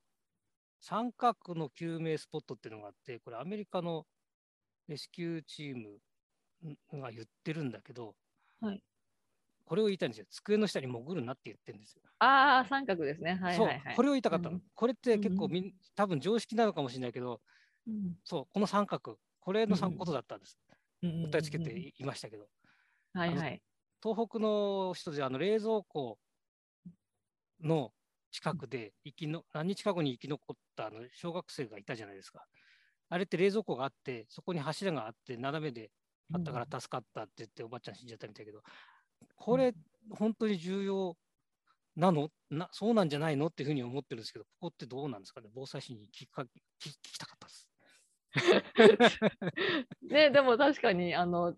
[0.79, 4.05] 三角の救命スポットっていうのがあって、これアメリカの
[4.91, 8.15] レスキューチームが言ってるんだけど、
[8.61, 8.83] はい
[9.63, 10.25] これを言いたいんですよ。
[10.29, 12.01] 机の下に潜るなって言ってるんですよ。
[12.19, 13.39] ああ、三角ですね。
[13.41, 13.95] はいそうはいはい。
[13.95, 14.55] これを言いたかったの。
[14.55, 17.39] うんこれって結構みん、多分常識なのかもしれないけど、
[17.87, 20.59] うんそう、この三角、これの三ことだったんです。
[21.03, 22.49] うん訴えつけていましたけど、
[23.13, 23.61] はいはい。
[24.03, 26.19] 東北の人であの冷蔵庫
[27.63, 27.93] の
[28.31, 32.45] 近くで生きの、何日か後に生き残ったあの小学生がいたじゃないですか。
[33.11, 35.91] あれって冷蔵庫があって、そこに柱があって、斜めで
[36.33, 38.63] あったから助かったって言って、おばあちゃん死んじゃったみたいだけど、
[39.35, 39.73] これ、
[40.11, 41.17] 本当に重要
[41.97, 42.29] なの？
[42.49, 45.49] なそうなんじゃないのっていうふうに思ってるんですけど、ここってどうなんですかね？
[45.53, 47.67] 防災士に聞か聞聞きたかったです。
[50.09, 51.53] ね、でも確かに、あの、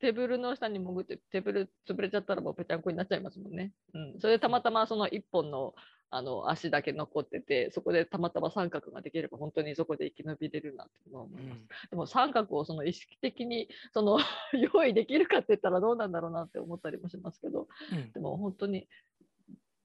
[0.00, 3.72] テーブルの下に潜って、テーブル潰れちゃったらもうぺちゃんこになっちゃいますもんね。
[3.94, 4.20] うん。
[4.20, 5.74] それでたまたまその一本の、
[6.10, 11.90] あの、足だけ残ってて、そこでたまたま三角ができれば本当にそこで生き延びれるなって思います。
[11.90, 14.18] でも三角をその意識的に、その、
[14.74, 17.98] 用意できるかって言ったらどうなんだろうなって思ったりもしますけど、うん。
[17.98, 18.88] うんでも本当に、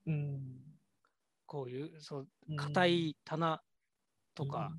[0.06, 0.60] うん。
[1.46, 2.56] こういうそううん。
[2.56, 3.62] 硬い棚
[4.34, 4.70] とか、、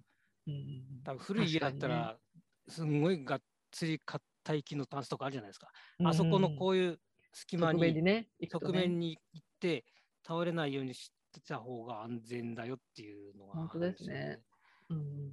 [0.48, 2.20] うんうん多分古い家だったら、
[2.68, 5.72] すんごいがっつり硬い木のタンスとかあるじゃないですか。
[6.04, 7.00] あそこのこういう
[7.34, 8.30] 隙間に側面にね。
[8.50, 9.86] 側面に行って
[10.26, 14.40] 倒れないようにしてた方が安全だよっていうのが本当ですね
[14.90, 15.32] うん。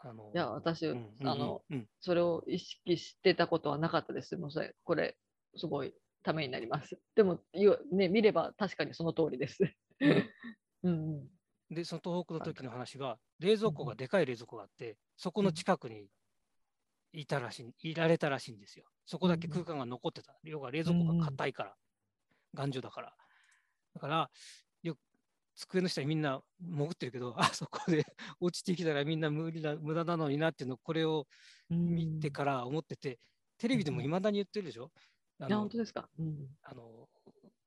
[0.00, 4.36] あのいや、私、うんうんあの、うんそれを意識してたことはなかったです。
[4.36, 5.16] もうそれ、これ、
[5.56, 6.98] すごいためになります。
[7.16, 7.40] でも、
[7.90, 9.58] ね、見れば確かにその通りです。
[10.84, 10.92] うんう
[11.70, 11.74] ん。
[11.74, 16.08] で、その東北の時の話が、冷蔵庫がでかい冷蔵庫があって、そこの近くに
[17.12, 18.86] いたらしい、いられたらしいんですよ。
[19.04, 20.38] そこだけ空間が残ってた。
[20.44, 21.76] 要は冷蔵庫が硬いから、
[22.54, 23.16] 頑丈だから。
[23.94, 24.30] だから、
[25.58, 28.04] 机の下にみんな潜ってるけど、あそこで
[28.40, 31.26] 落ちてきたらみんな無理だ無駄なのになっていうのを、これを
[31.68, 33.18] 見てから思ってて、
[33.58, 34.90] テレビでもいまだに言ってるでしょ？
[35.40, 36.08] あいや、の本当ですか。
[36.18, 36.56] うん。
[36.62, 37.08] あの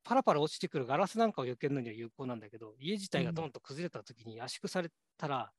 [0.04, 5.54] パラパラ落ちてくるガラスなんかを避けるのには有効なんだけど、家自体がドンと崩れた時に圧縮されたら、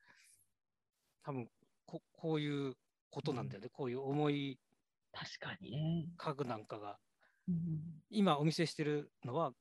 [1.23, 1.49] 多分
[1.87, 2.75] ここういう
[3.11, 4.59] ことなんだよね、こういう重い
[5.12, 6.09] 確かにね。
[6.16, 6.99] 家具なんかが、
[7.49, 9.53] うん今お見せしてるのは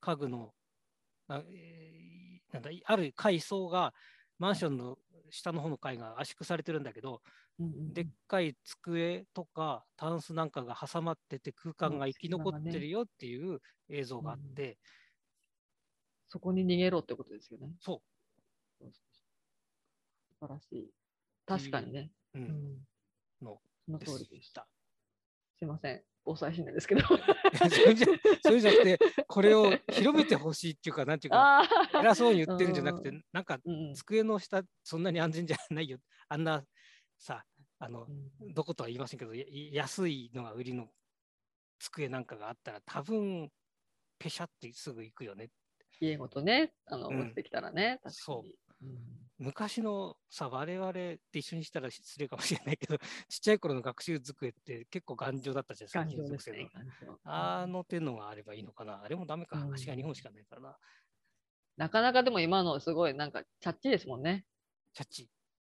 [0.00, 0.54] 家具の、
[2.52, 3.94] なんだある階層が
[4.38, 4.98] マンションの
[5.30, 7.22] 下の方の階が圧縮されてるんだけど、
[7.58, 14.78] うんうんでっかい机とかタンスなんかが挟まってて空間が生き残ってるよっていう映像があって、
[16.28, 17.74] そこに逃げろってことですよね。
[17.80, 18.02] そ
[18.80, 20.94] そう素晴らしい。
[21.46, 22.12] 確かにね。
[22.34, 22.84] う、ううんん、
[23.42, 24.52] のそので通りでし。
[24.52, 24.68] た。
[25.58, 26.09] すいません。
[26.24, 27.02] 防災診断ですけど。
[27.54, 28.06] それじゃ
[28.42, 31.62] それじゃなくて、これを広めてほしいっていうか、なんていうか。
[31.94, 33.58] 偉そうに言ってるんじゃなくてう、なんか
[33.94, 35.98] 机の下、そんなに安全じゃないよ。
[36.28, 36.64] あんな
[37.18, 37.44] さ、
[37.78, 40.88] あの、うんどことは言いませんけど、や安いのが売りの
[41.78, 43.50] 机なんかがあったら、多分
[44.18, 45.50] ペシャってすぐ行くよね。
[46.00, 48.00] 家ごとね、あの、うん落ちてきたらね。
[48.02, 48.54] 確かそうに。
[48.82, 49.09] うん
[49.40, 52.98] 昔のさ、我々って一緒にしたら失礼かもしれないけど、
[53.28, 59.02] ちっちゃい頃の学習机って結構頑丈だったじゃない頑ですか、あうんの手のがあればいいのかな。
[59.02, 59.58] あれもダメか。
[59.58, 60.78] うん足が2本しかないからな。
[61.78, 64.44] なかなかでも今のすごいなんかチャッチーですもんね。
[64.92, 65.30] チャッチ、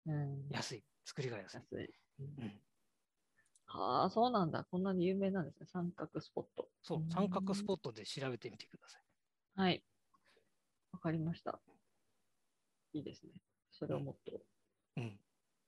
[0.07, 0.49] うん。
[0.51, 0.85] 安い。
[1.05, 1.57] 作りが安い。
[1.57, 1.95] 安い。
[2.21, 2.61] うんうん、
[3.67, 4.63] はあ、そうなんだ。
[4.63, 5.67] こんなに有名なんですね。
[5.67, 6.69] 三角スポット。
[6.83, 9.03] そうう、ん三角スポットで調べてみてください。
[9.57, 9.83] はい。
[10.93, 11.59] わかりました。
[12.93, 13.33] いいですね。
[13.79, 14.41] それをもっと
[14.97, 15.19] うん。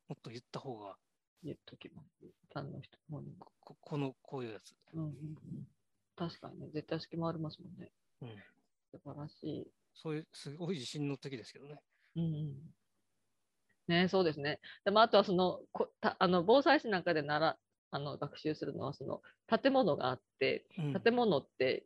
[0.08, 0.96] もっと言った方が、
[1.44, 2.08] 言っときます。
[2.22, 3.22] ファンの人も。
[3.60, 4.74] ここの、こういうやつ。
[4.94, 5.66] うんうんうん。
[6.16, 7.92] 確かにね、絶対隙間ありますもんね。
[8.22, 8.28] うん。
[8.90, 9.66] 素晴らしい。
[9.94, 11.80] そういう、すごい自信の時ですけどね。
[12.16, 12.54] うんうん。
[13.88, 14.60] ねそうですね。
[14.84, 17.58] でもあとはその、こたあの防災士なんかでなら
[17.90, 21.84] あの学習するのは、その建物があって、うん建物って、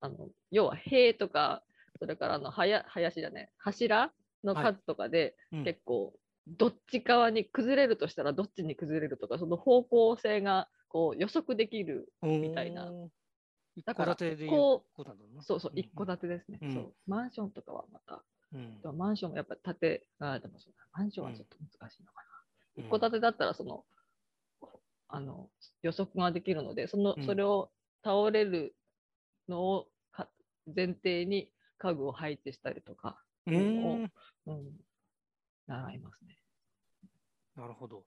[0.00, 1.62] あの要は塀とか、
[1.98, 4.12] それからあのはや林じゃね、柱
[4.44, 4.64] のはい。
[4.74, 5.64] 数とかで、うん。
[5.64, 6.14] 結構、
[6.46, 12.12] どっち側に崩れるとしたらどっちに崩れるとか、その方向性がこう予測できる。
[12.22, 12.92] みたいな。
[13.86, 14.50] だから建てでいう。
[15.42, 16.58] そうそう、ん一戸建てですね。
[16.62, 16.74] うん。
[16.74, 16.94] そう。
[17.06, 18.98] マンションとかはまた、うん。
[18.98, 22.28] マンションもやっぱ建て、あでもそマンションはちょっと難しいのかな。
[22.28, 23.84] うん一戸建てだったらその、
[25.08, 25.50] あの
[25.82, 27.22] 予測ができるので、そのうん。
[27.24, 27.70] それを
[28.02, 28.74] 倒れる
[29.48, 30.28] のをか
[30.74, 34.12] 前提に家具を配置したりとか、をーん。
[34.46, 34.80] うん、
[35.66, 36.38] 習いますね。
[37.56, 38.04] なるほど。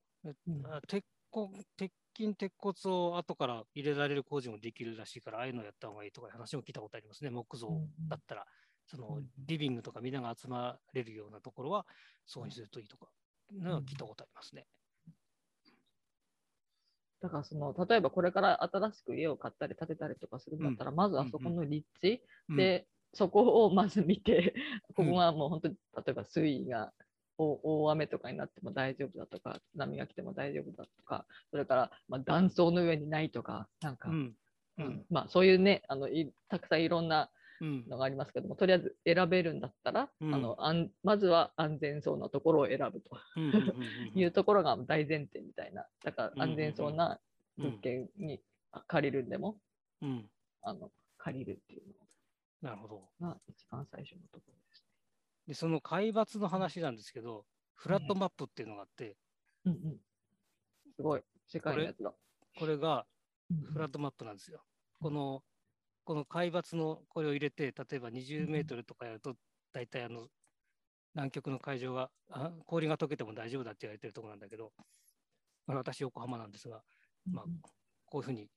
[0.88, 7.30] 鉄骨鉄筋、鉄骨を後から入れられる工事もできるらしいから、ああいうのやった方がいいとか話も聞いたことありますね。
[7.30, 8.46] 木造うんだったら、
[8.88, 11.86] そのうんリビングとかみんなが集まれるようなところは、
[12.26, 13.08] そうにするといいとか、
[13.52, 14.66] のは聞いたことありますね。
[17.22, 24.54] だからその例えばこれから新しく家を買ったり建てたりとかするんだったら、まずはそこの立地うん、で、そこをまず見て、
[24.94, 25.12] こうん。
[25.12, 26.94] こがもう本当に、例えば水位が
[27.38, 34.36] 大大雨とかになっても大丈夫だとか、津波が来ても大丈夫だとか、それから、まあ、断層の上にないとか、なんか、うん。
[34.78, 34.88] ううん。
[34.88, 37.88] んまあ、そういうねあのい、たくさんいろんなうん。
[37.88, 40.36] のがありますけども、とりあえず選べるんだったら、うん。
[40.36, 43.18] あの安まずは安全そうなところを選ぶと
[44.14, 47.22] いうところが大前提みたいな、だから安全そうな
[47.58, 48.42] うん物件に
[48.88, 49.58] 借りるんでも、
[50.02, 50.30] うん。
[50.64, 51.84] あの借りるっていう
[52.66, 52.96] なるほど。
[53.20, 54.84] のが一番最初のところです
[55.48, 59.14] で、その海抜の話なんですけど、フラットマップっていうのがあって、ね。
[59.66, 59.98] うんうん、
[60.96, 62.12] すごい、世界のやつだ。
[62.58, 63.06] これが
[63.72, 64.64] フラットマップなんですよ。
[65.00, 65.44] この、
[66.06, 69.36] この海抜のこれを入れて、例えば20メートルとかやると、
[69.72, 70.28] 大体あの、
[71.14, 74.72] 南極の海上があ、氷が溶けても大丈夫だって言われてるところなんだけど、
[75.68, 76.82] まあ私、横浜なんですが、
[77.32, 77.46] まあ
[78.06, 78.50] こういうふうに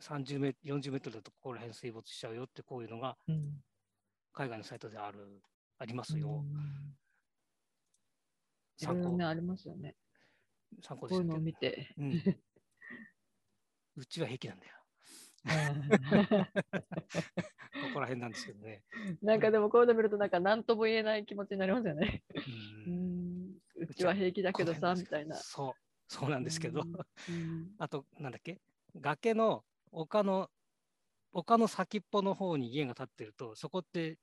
[0.00, 3.62] 30メ40メートルだとここら辺水没しちゃうよって、こういうのがうん
[4.32, 5.40] 海外のサイトである、
[5.78, 6.44] ありますよ。
[8.76, 9.94] 参考ね、ありますよね。
[10.82, 11.94] 参考こういうのを見て。
[11.96, 12.36] うん。
[13.96, 14.72] うちは平気なんだよ。
[15.44, 15.50] こ
[17.92, 18.82] こら辺なんですけどね。
[19.22, 22.24] なんかでもこういうの見ると、なんか何とも言えない気持ちになりますよね。
[22.34, 25.36] ううんん、うちは平気だけどさ、みたいな。
[25.36, 25.72] そう、
[26.08, 26.82] そうなんですけど、
[27.28, 28.60] うんあと、なんだっけ、
[28.96, 30.50] 崖の丘の、
[31.32, 34.18] 丘の先っぽの方に家が建ってると、そこって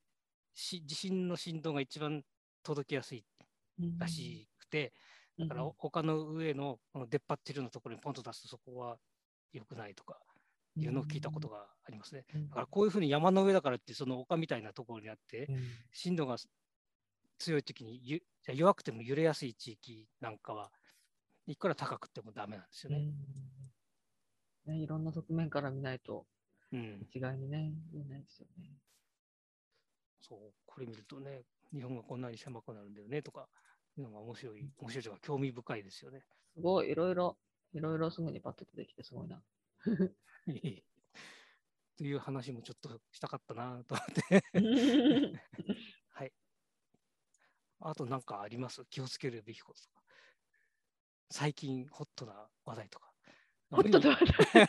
[0.53, 2.23] し地震の振動が一番
[2.63, 3.25] 届きやすい
[3.79, 4.93] うんらしくて、
[5.39, 5.73] だからうん。
[5.77, 6.79] 丘の上の
[7.09, 8.97] 出っ張ってるようなところにポンと出すとそこは
[9.53, 10.19] 良くないとか
[10.77, 12.25] いうのを聞いたことがありますね。
[12.33, 12.49] うん。
[12.49, 15.77] だからこういうふうに山の上だからって、その丘みたいなところにあって、うん。
[15.93, 16.37] 震度が
[17.39, 18.21] 強い時に
[18.53, 20.71] 弱くても揺れやすい地域なんかは
[21.47, 23.03] いくら高くてもダメなんですよね。
[24.65, 26.25] ね、いろんな側面から見ないと
[26.73, 28.77] うん、一概にね、言えないですよね。
[30.21, 31.43] そうこれ見るとね、
[31.73, 33.49] 日本がこんなに狭くなるんだよねとか
[33.97, 36.23] いうのが面白い、面白いというか興味深いですよね。
[36.53, 37.37] すごい、いろいろ
[37.73, 39.43] いろいろすぐにパッと出てきてすごいな。
[41.97, 44.43] という話もちょっとしたかったなと思って。
[46.09, 46.31] はい。
[47.81, 48.85] あと何かあります？
[48.89, 50.01] 気をつけるべきこととか。
[51.29, 53.10] 最近ホットな話題とか。
[53.71, 54.67] ホットな話題。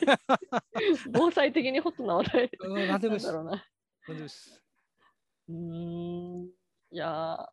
[1.13, 2.51] 防災的にホットな話題。
[2.61, 3.33] うん何でもいいです。
[3.33, 3.65] なんだろうな。
[4.09, 4.29] 何でも。
[5.49, 6.47] うーん。
[6.47, 7.49] いやー、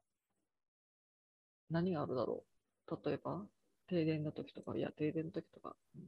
[1.69, 2.45] 何があるだろ
[2.87, 2.99] う。
[3.05, 3.45] 例えば、
[3.87, 5.75] 停電の時とか、いや、停電の時とか。
[5.95, 6.01] うん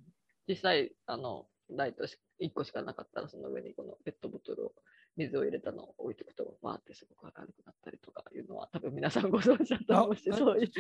[0.48, 4.74] 実際、あの、ライトし1個しかなかったら、その上にこのペットボトルを、
[5.16, 10.72] 水を入れたのを置いておくと、わーってすごく明るくなったりとかいうのは、多分皆さんご存知だとあ思うし、あそういう。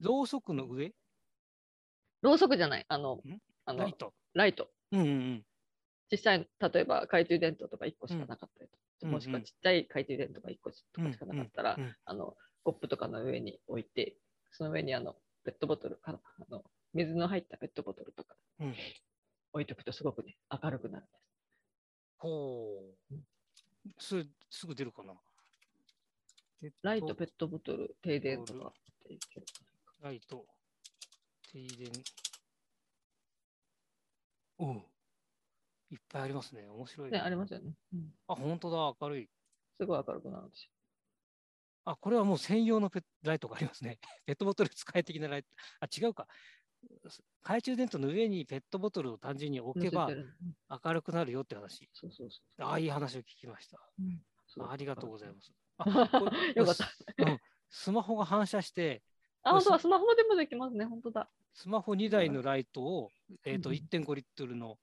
[0.00, 0.94] ろうそくの上？
[2.22, 3.20] ろうそくじゃない、あのん、
[3.66, 4.14] あのライト。
[4.34, 4.68] ライト。
[4.92, 5.46] うんうんうん。
[6.10, 14.16] 実際、例えば懐中電灯とか1個しかなかったりとか、うんもしくはうんちっちゃい懐中電灯が1個とかしかなかったら、うんうんあのコップとかの上に置いて、
[14.50, 18.74] その上にあのペットボトルからあの水の入ったペットボトルとかうん
[19.52, 21.20] 置いとくとすごくね、明るくなるんです。
[22.16, 23.14] ほう。
[23.98, 25.12] すすぐ出るかな？
[26.62, 28.72] えっとライト、ペットボトル、停電とか
[30.00, 30.46] ライト、
[31.52, 31.92] 停電。
[34.58, 34.82] おう。
[35.90, 36.68] いっぱいありますね。
[36.68, 38.14] 面白い、ね、ありますよね、うん。
[38.28, 38.94] あ、本当だ。
[39.00, 39.28] 明るい。
[39.78, 40.70] すごい明るくなるんですよ。
[41.84, 43.98] あ、これはもう専用のペッライトがありますね。
[44.26, 45.48] ペットボトル使い的なライト。
[45.80, 46.26] あ、違うか。
[47.42, 50.10] 懐中電灯の上にペットボトルを単純に置けば
[50.68, 51.88] 明るくなるよって話。
[51.92, 52.62] そうそうそう。
[52.62, 53.80] ああ、いい話を聞きました。
[53.98, 54.22] うん
[54.60, 55.52] あありがとうございます。
[55.78, 55.84] あ
[56.54, 56.86] よかった。
[57.18, 57.40] うん
[57.70, 59.02] スマホが反射して、
[59.44, 61.28] あ、本当はスマホでもできますね、本当だ。
[61.52, 63.10] スマホ2台のライトを、
[63.44, 64.78] えー、とうん1.5リットルの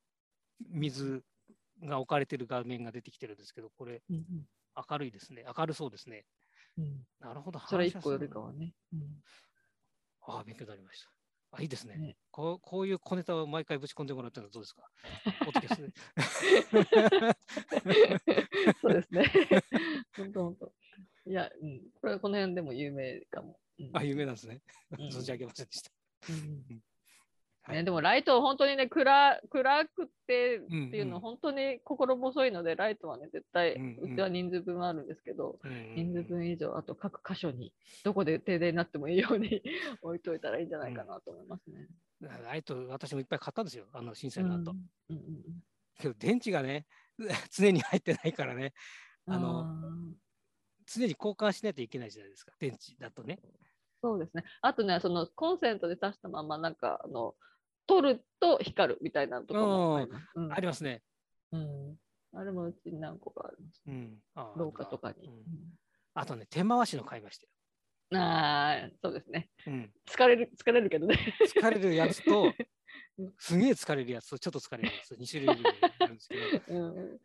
[0.70, 1.24] 水
[1.84, 4.26] が置かれてる画面が出てきてるんですけど、これうん
[4.90, 5.46] 明るいですね。
[5.58, 6.26] 明るそうですね。
[6.78, 7.60] うんうんなるほど。
[7.60, 8.74] それ1個よりかはね。
[8.94, 9.00] うん
[10.24, 11.10] ああ、勉強になりました。
[11.54, 11.98] あ、いいですね。
[11.98, 14.90] ねこうこういう小ネタを毎回ぶち込んでもらったのはどうですか？
[18.82, 19.26] そうですね。
[20.16, 20.74] 本当本当。
[21.26, 23.60] いや、うん、これはこの辺でも有名かも。
[23.80, 24.62] うんあ、有名なんですね。
[24.92, 25.92] うん存じ上げませんでした。
[26.30, 26.82] うん
[27.64, 37.72] はいね、でもライト本当にね暗暗くてってうんいうのうん本当に心細いので、ライトはね絶対、うんうんうちは人数分あるんですけど、うん人数分以上あと各箇所に
[38.04, 39.62] どこで停電になってもいいように
[40.02, 41.88] 置いといたらいいんじゃないかなと思いますね。
[42.20, 43.88] ライト、私もいっぱい買ったんですよ。
[43.94, 44.72] あの震災の後。
[44.72, 45.44] うんうんうん
[46.00, 46.88] けど、電池がね、
[47.52, 48.74] 常に入ってないからね、
[49.28, 50.14] あのー
[50.94, 53.40] 常に交換しないといけないじゃないですか、電池だとね。
[54.02, 54.44] そうですね。
[54.62, 57.36] あとね、そのコンセントで挿したまま、なんか、あの、
[57.88, 60.26] 取ると光るみたいなところもあります。
[60.36, 61.02] うんありますね。
[61.52, 61.98] うん
[62.34, 63.84] あれもうちに何個かあります。
[63.86, 64.18] うん。
[64.36, 65.28] あ廊下とかに。
[65.28, 65.34] うん
[66.14, 67.50] あとね、手回しの買いましたよ。
[68.12, 69.50] うんああ、そうですね。
[69.66, 71.18] うん、疲れる、疲れるけどね。
[71.48, 72.54] 疲れるやつと
[73.18, 75.50] うん、すげえ疲れるやつと、ちょっと疲れるやつ、2種類
[76.00, 77.20] あるんですけど、うん、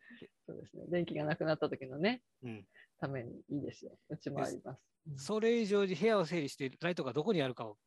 [0.45, 0.85] そうですね。
[0.89, 2.65] 電気がなくなった時のね、うん、
[2.99, 3.91] ためにいいですよ。
[4.09, 4.79] うちもあります。
[5.09, 7.77] うんそれ以上に部屋を整理して、ライトがどこにあるかを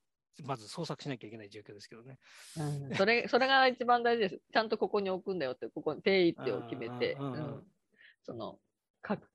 [0.43, 2.19] まず捜索しなきゃいけない状況ですけどね。
[2.57, 4.41] うんそれ それが一番大事です。
[4.53, 7.67] ちゃんとここに置くんだよって、ここに定位置を決めて、うんうんうんうん
[8.23, 8.59] その
[9.03, 9.29] 各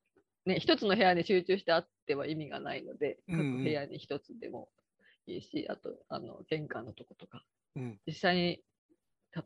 [0.46, 4.70] ね、一つの部屋に集中してあっては意味がないので、うんうん各部屋に一つでも
[5.28, 7.44] いいし、あとあの玄関のとことか、
[7.76, 8.64] うん、実際に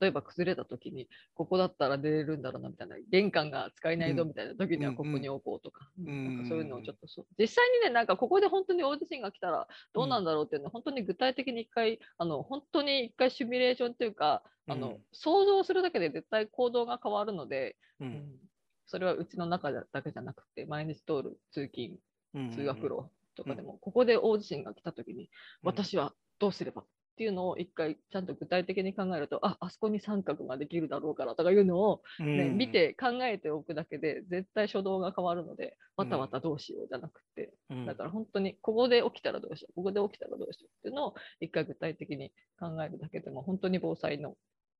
[0.02, 7.26] 例えば崩れた時に、ここだったら出れるんだろうなみたいな、玄関が使えないぞうんみたいな時にはここに置こうとか、なんかそういうのをちょっとそう。
[7.38, 18.40] 実際にね、なんかここで本当に大地震が来たらどうなんだろうっていうのは、本当に具体的に一回、あの本当に一回シミュレーションっていうか、あのうん想像するだけで絶対行動が変わるので、う、うんん
[18.86, 21.98] それはうちの中だけじゃなくて、毎日通る通勤、
[22.34, 25.30] うん通学路とかでも、ここで大地震が来た時に、
[25.64, 26.84] 私はどうすれば
[27.20, 44.36] っていうのを一回ちゃんと具体的に考えると、あ、あそこに三角ができるだろうからとかいうのを、うんね見、て考えておくだけで絶対初動が変わるので、わたわたどうしようじゃなくて、うんだから本当にここで起きたらどうしよう、ここで起きたらどうしようっていうのを一回具体的に考えるだけでも、本当に防災の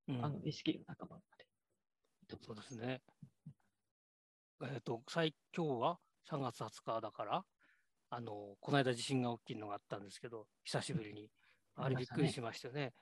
[0.08, 1.22] うんあの意識が高まる
[2.30, 2.42] ので。
[2.42, 3.02] そうですね。
[4.62, 5.98] えっ、と、最今日は
[6.30, 7.44] 3月20日だから、
[8.08, 11.28] あの、この間地震が大きいのがあったんですけど、久しぶりに。
[11.82, 12.92] あれびっくりしましたよね。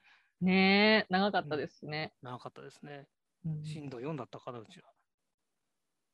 [0.41, 2.13] ねえ、長かったですね。
[2.21, 3.07] 長かったですね。
[3.45, 4.91] うん震度4だったかな、うちは。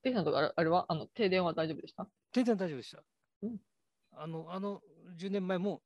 [0.04, 2.08] テイさんとかあれあれはあの停電は大丈夫でした？
[2.34, 3.04] 全然大丈夫でした。
[3.44, 3.58] うん
[4.18, 4.82] あの、あの、
[5.18, 5.82] 10年前も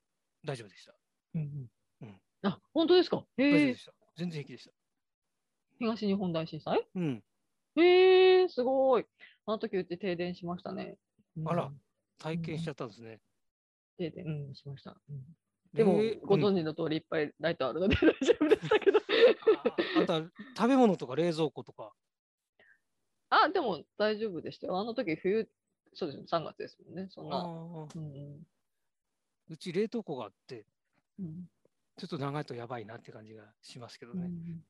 [0.46, 0.94] 大丈夫でした。
[1.34, 1.70] うん
[2.44, 3.26] あ、本当ですか？
[3.38, 3.94] へえ大丈夫で、した。
[4.16, 4.72] 全然平気でした。
[5.80, 6.88] 東日本大震災？
[6.96, 7.24] うん。
[7.76, 9.06] へえ、すごい。
[9.46, 10.98] あの時うち停電しましたね。
[11.38, 11.72] うんあら
[12.20, 13.20] 体験しちゃったんですね。
[13.98, 14.98] 停電、うん、しました。
[15.74, 19.00] うんでも、冷ごうん存知の通りいっぱいライトあるので 大丈夫でしたけど。
[19.00, 21.94] ああとは食べ物とか冷蔵庫とか。
[23.30, 24.80] あ、でも大丈夫でしたよ。
[24.80, 25.48] あの時冬、
[25.94, 27.08] そうですね、3月ですもんね。
[27.10, 27.46] そんあな。
[27.46, 28.40] ー
[29.50, 30.66] うち冷凍庫があって、
[31.20, 31.50] うん
[31.98, 34.26] ちょっと長いとやばいなって感じがしますけどね。
[34.26, 34.66] うん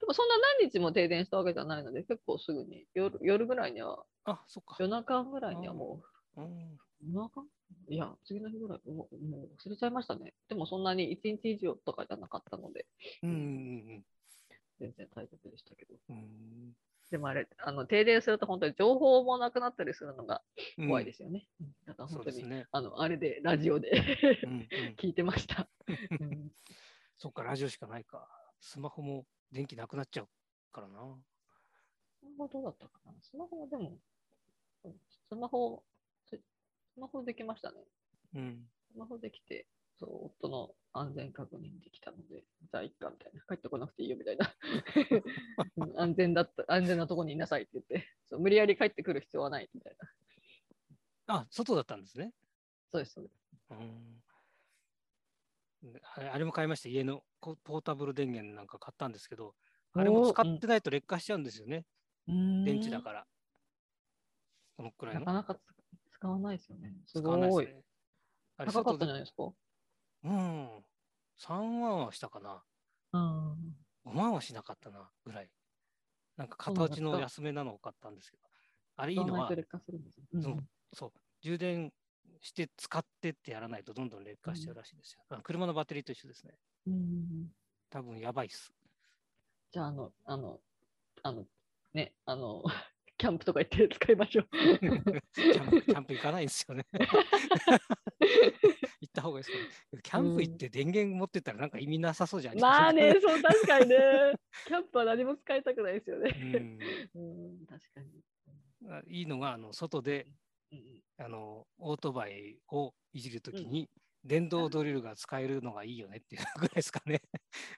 [0.00, 4.76] でもそんな何日も停電したわけじゃないので、結構すぐに夜夜ぐらいには、あ、そっか。
[4.78, 6.04] 夜中ぐらいにはも
[6.36, 7.44] うんう、夜中？
[7.88, 10.34] いや、次の日ぐらい、もうもう忘れちゃいましたね。
[10.48, 12.86] でもそんなに1日以上とかじゃなかったので、
[13.22, 14.04] うんうん
[14.78, 15.94] 全然大丈夫でしたけど。
[16.10, 16.72] うんうん
[17.10, 20.42] でもあれ、あの停電すると本当に情報もなくなったりするのが
[20.76, 20.88] うん。
[20.88, 21.46] 怖いですよね。
[21.58, 22.66] うんだからそ本当に、ね。
[22.70, 23.90] あの、あれで、ラジオで
[24.42, 24.68] うんうん、
[25.00, 25.68] 聞いてました。
[26.20, 26.52] うん
[27.16, 28.28] そっか、ラジオしかないか。
[28.60, 30.28] スマホも電気なくなっちゃう
[30.70, 31.18] からな。
[32.20, 33.14] スマホどうだったかな？
[33.22, 33.98] スマホはでも、
[34.84, 35.82] うんスマホ、
[36.98, 37.76] ススマホできましたね。
[38.34, 38.58] うん。
[38.92, 39.68] スマホできて、
[40.00, 43.40] そう、夫の安全確認できたので、じゃあ、いっか、みたいな。
[43.48, 44.52] 帰ってこなくていいよ、みたいな。
[45.76, 49.96] う ん安全だった、安全なとこにいなさいって言って、そう無理やり帰ってくる必要はない、みたい
[51.26, 51.34] な。
[51.42, 52.32] あ、外だったんですね。
[52.90, 53.38] そうです、そうです。
[53.70, 54.22] うん。
[55.92, 56.88] であれも買いました。
[56.88, 59.54] 家のこポータブル電源なんか買ったんですけど、
[59.92, 61.86] あれも使ってないと劣化しちゃうんですよね。
[62.26, 63.26] 電池だから。
[64.76, 65.32] このくらいのなか。
[65.32, 65.60] なか
[66.18, 66.94] 使使わないですよね。
[67.06, 67.66] す使わないごい。
[67.66, 67.82] ですね。
[68.56, 69.52] あれ高かったんじゃないですか
[70.24, 70.84] うん。
[71.36, 72.64] 3万はしたかな。
[73.12, 73.76] うん。
[74.04, 75.50] 5万はしなかったな、ぐらい。
[76.36, 78.42] なんか片落ちの安めなのを買ったんですけど。
[78.96, 80.24] あれいいのは使わないと、劣化するんですよ。
[80.32, 80.56] うんそう
[80.94, 81.12] そう、
[81.42, 81.92] 充電
[82.40, 85.24] して使ってってやらないとどんどん劣化しちゃうらしいですよ。
[85.30, 86.54] あ車のバッテリーと一緒ですね。
[86.86, 87.52] うんうん
[87.90, 88.72] 多分やばいっす。
[89.70, 90.60] じゃあ、あの、あの、
[91.22, 91.46] あの、
[91.94, 92.62] ね、あの、
[93.18, 94.48] キャンプとか行って使いましょう。
[94.52, 94.94] キャ
[95.66, 96.86] ンプキャンプ行かないんですよね。
[99.00, 100.02] 行った方がいいですかね。
[100.02, 102.68] キャンプ行って電源持ってったらなんか意味なさそうじゃないですか。
[102.70, 103.96] まあね、そう、確かにね。
[104.66, 106.30] キャンプは何も使いたくないですようね。
[106.30, 106.78] ん
[107.14, 107.20] う
[107.62, 108.22] ん、確かに。
[108.88, 110.28] あいいのがあの外で
[110.70, 113.90] うんあのオートバイをいじるときに、
[114.22, 117.20] 電動ドリルが使えるのがいいよねっていうぐらいですかね。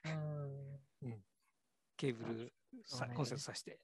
[0.05, 1.23] うん
[1.97, 2.51] ケーブル
[2.83, 3.77] さ、コンセントさして、うん。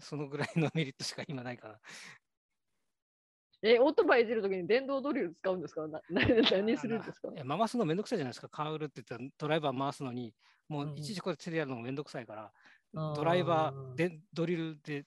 [0.00, 1.80] そのぐらいのメリットしか今ないかな。
[3.64, 5.86] え、オートバイいじるときに電動ドリル使うんですか？
[5.86, 7.28] なな何するんですか？
[7.32, 8.48] いや回すのめんどくさいじゃないですか。
[8.48, 10.34] カウルって言ったらドライバー回すのに、
[10.68, 12.52] もうんうんういちいちこれ手でやるのもめんどくさいから、
[12.92, 15.06] ドライバーでドリルで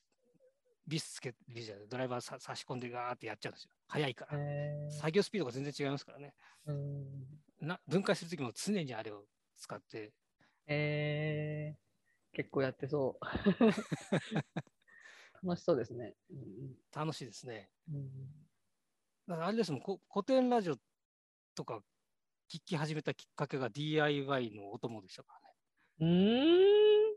[0.87, 3.71] ビスつけビスじゃないドライバーさ差し込んでガーってやっちゃうんですよ。
[3.87, 4.91] 早いから。
[4.91, 6.33] 作業スピードが全然違いますからね。
[6.65, 9.27] うんな分解するときも常にあれを
[9.57, 10.13] 使って、
[10.67, 13.25] えー、結構やってそう。
[15.45, 16.15] 楽しそうですね。
[16.31, 16.37] うん
[16.93, 17.69] 楽しいですね。
[17.87, 18.09] うん
[19.27, 20.75] だからあれですもん、こ古典ラジオ
[21.55, 21.79] とか
[22.51, 25.39] 聞き始めたきっかけが DIY のお供でしたか
[25.99, 26.11] らね。
[26.11, 27.15] うーん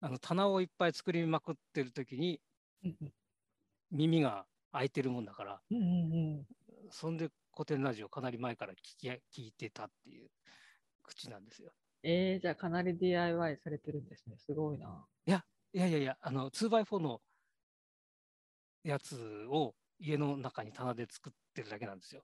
[0.00, 2.40] あの棚をいっぱい作りまくってる時に
[2.84, 3.12] うん
[3.90, 5.80] 耳が開いてるもんだから、うんう
[6.40, 6.46] ん
[6.90, 10.28] そんで古典ラジオかなり前から聞き聞いてたっていう
[11.02, 11.72] 口なんですよ。
[12.02, 14.36] えー、じゃあかなり DIY されてるんですね。
[14.38, 15.04] すごいな。
[15.26, 15.30] い
[15.78, 17.20] やいやいや、あの 2x4 の
[18.86, 22.22] やつを家の中に棚で作ってるだけなんですよ。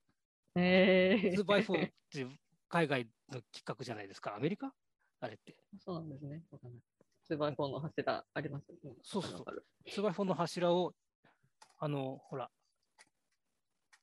[0.55, 2.27] えー、2x4 って
[2.69, 4.37] 海外の企画じゃないですか。
[4.37, 4.73] アメリカ？
[5.21, 5.57] あれって。
[5.85, 6.43] そうなんですね。
[6.51, 8.95] フォンの柱ありますよね。
[9.03, 10.93] そうそうそうわかる 2x4 の柱を、
[11.79, 12.49] あの、ほら、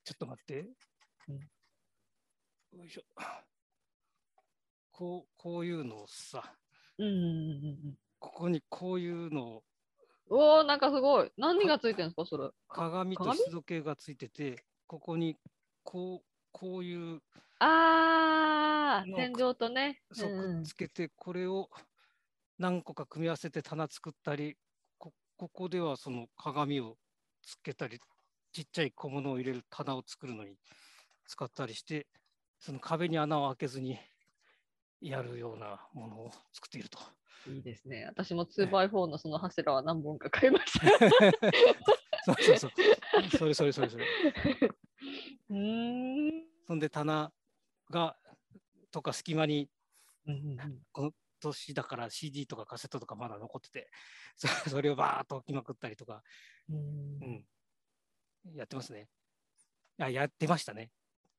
[0.03, 0.65] ちょっと待って。
[2.73, 3.03] よいしょ。
[4.91, 6.43] こう、こういうのをさ、
[6.97, 7.27] うんうんうんう
[7.91, 7.95] ん。
[8.19, 9.63] ここにこういうのを
[10.29, 11.31] おー、なんかすごい。
[11.37, 12.49] 何がついてるんですか、それ。
[12.67, 15.35] 鏡と鏡湿度計がついてて、ここに
[15.83, 17.19] こう、こういうの
[17.59, 20.01] あー、天井とね。
[20.11, 21.69] そうくっつけて、これを
[22.57, 24.55] 何個か組み合わせて棚作ったり、
[24.97, 26.97] こここではその鏡を
[27.41, 27.99] つけたり、
[28.51, 30.55] ちっちゃい小物を入れる棚を作るのに
[31.25, 32.07] 使ったりして、
[32.59, 33.97] その壁に穴を開けずに
[35.01, 36.99] やるようなものを作っていると。
[37.47, 38.05] いいですね。
[38.05, 40.87] 私も 2x4 のその柱は何本か買いました。
[42.25, 42.71] そうそうそう。
[43.37, 44.05] それそれそれそれ。
[45.49, 46.43] うーん。
[46.67, 47.31] そんで棚
[47.89, 48.15] が
[48.91, 49.69] とか隙間に
[50.27, 53.89] うんうんうんこの年だから CD とかカセットとかまだ残ってて、
[54.35, 56.21] そそれをバーっと置きまくったりとか、
[56.69, 59.07] うんうん、やってますね。
[59.99, 60.91] あ、やってましたね。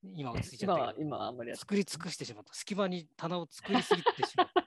[0.03, 0.95] 今落ち着いちゃった。
[0.99, 2.55] 今はあんまり作り尽くしてしまった。
[2.55, 4.67] 隙間に棚を作りすぎてしまった。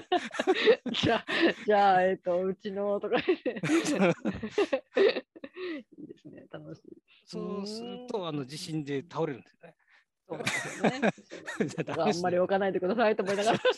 [0.92, 1.24] じゃあ、
[1.64, 3.24] じゃあ、えっ、と、うちのとか いい
[6.06, 7.02] ですね、楽しい。
[7.26, 9.76] そうすると、あの地震で倒れるんですよね。
[10.26, 10.38] そう
[10.90, 11.00] ね。
[11.98, 13.58] あんまり置かないでくださいと思いながら。
[13.58, 13.72] 倒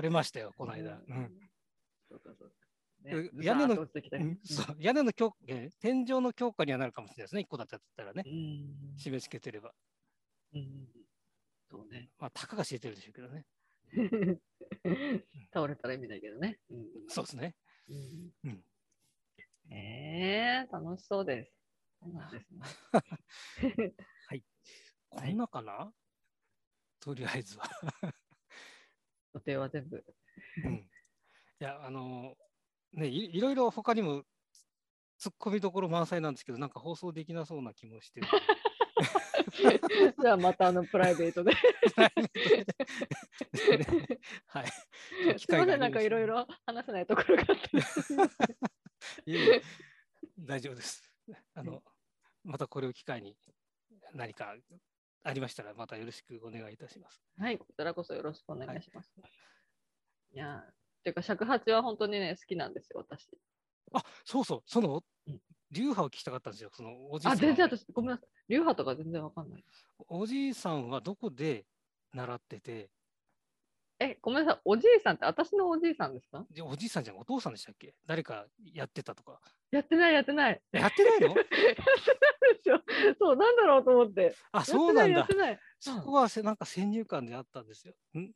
[0.00, 0.96] れましたよ、この間。
[0.96, 1.40] うん
[2.08, 2.54] そうかそうか
[3.04, 3.86] うね屋根の
[4.78, 5.12] 屋根の
[5.80, 9.72] 天井の強化にはなるかもしれないですね、1個だったらねう、ん締め付けてれば。
[10.54, 10.88] うん
[11.70, 12.10] そうね。
[12.18, 13.44] まあ、たかが知れてるでしょうけどね。
[15.52, 16.58] 倒れたら意味ないけどね。
[16.70, 17.54] うんそうですね。
[17.88, 18.64] うんうん
[19.70, 21.52] えー、楽しそうです。
[22.32, 23.94] ですね。
[25.10, 25.92] こんなかな、
[27.00, 27.64] とりあえずは。
[29.34, 30.04] 予定は全部。
[30.64, 30.86] うん、い
[31.58, 32.36] や、あの
[32.92, 34.24] ねい、いろいろ他にも
[35.18, 38.26] 突っ込みどころ満載なんですけど、なんか放送できなそうな気もしてる。
[40.20, 41.52] じゃあまたあのプライベートで。
[44.46, 44.66] はい。
[45.38, 47.70] すみません、なんかいろいろ話せないところがあって。
[49.30, 49.62] いえ
[50.38, 51.12] 大丈夫です。
[51.54, 51.82] あの、
[52.42, 53.36] またこれを機会に
[54.12, 54.56] 何か
[55.22, 57.22] ありましたら、またよろしくお願いいたします。
[57.38, 59.14] はい、こちらこそよろしくお願いします。
[60.32, 63.28] い、やー、ていうか尺八は本当にね、好きなんですよ、私。
[63.92, 65.40] あ、そうそう、そのうん、
[65.70, 66.70] 流派を聞きたかったんですよ。
[66.72, 67.36] そのおじいさんあ、は。
[67.36, 68.28] 全然私、ごめんなさい。
[68.48, 69.64] 流派とか全然わかんない。
[70.08, 71.66] おじいさんはどこで
[72.12, 72.90] 習ってて、
[74.00, 74.60] え、ごめんなさい。
[74.64, 76.44] おじいさんって私のおじいさんですか？
[76.50, 77.94] でおじいさんじゃん、お父さんでしたっけ？
[78.06, 79.40] 誰かやってたとか。
[79.70, 80.60] やってない、やってない。
[80.72, 81.28] やってないの？
[81.30, 82.82] やってないですよ。
[83.18, 84.34] そう、なんだろうと思って。
[84.52, 85.26] あ、そうなんだやっ。
[85.26, 87.94] てない、やってそこはせなんか先入観であったんですよ。
[88.18, 88.32] ん？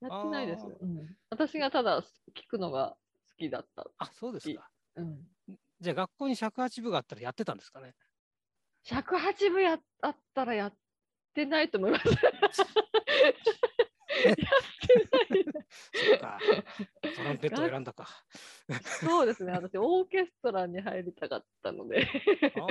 [0.00, 0.66] やってないです。
[0.66, 2.02] うん、私がただ
[2.34, 2.96] 聞くのが
[3.30, 3.86] 好きだった。
[3.98, 4.68] あ、そうですか。
[4.96, 5.26] うん、
[5.80, 7.94] じゃあ学校に尺八部があったらやってたんですかね？
[8.84, 10.74] 尺八部やあったらやっ
[11.34, 12.04] てないと思います。
[14.22, 14.34] やっ
[15.28, 15.66] てない。
[15.92, 16.38] そうか。
[17.16, 18.08] トランペットを選んだか。
[18.82, 19.52] そうですね。
[19.52, 22.06] 私、オーケストラに入りたかったので。
[22.56, 22.66] あ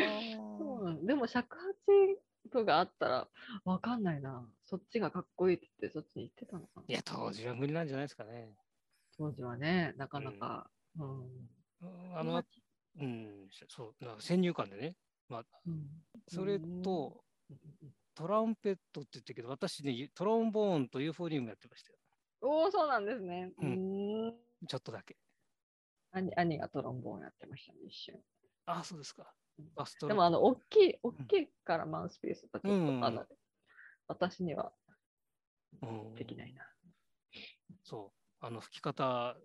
[0.59, 1.65] そうでも尺八
[2.51, 3.29] 部があったら
[3.65, 4.47] わかんないな。
[4.65, 6.85] そっちがかっこいいって言ってそっちに行ってたのかな。
[6.87, 8.55] いや、当時は無理なんじゃないですかね。
[9.17, 10.69] 当時はね、なかなか。
[10.97, 11.21] うん。
[11.21, 11.61] うん
[12.13, 12.43] あの、
[12.99, 14.95] うん、そう、なんか先入観でね。
[15.39, 17.23] うんそれと、
[18.13, 21.97] トランペットって言ってるけど、私ね、トロンボーンとユーフォニウムやってましたよ。
[22.41, 23.51] おお、そうなんですね。
[23.57, 24.33] ううんん。
[24.67, 25.17] ちょっとだけ。
[26.11, 28.19] 兄兄がトロンボーンやってましたね、一瞬。
[28.65, 29.73] あ、そうですかうん。
[29.73, 33.25] バストでも、あの、大きい、大きいからマウスピースがちょっと、うんあの、
[34.07, 34.73] 私には
[35.81, 36.65] うんできないな。
[37.83, 38.45] そう。
[38.45, 39.37] あの、吹き方、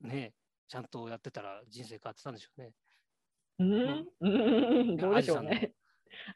[0.00, 0.34] ね、
[0.68, 2.72] ちゃんとやってたら人生変わってたんでしょうね。
[3.60, 4.28] うん、う
[4.94, 5.74] ん、どうでしょうね。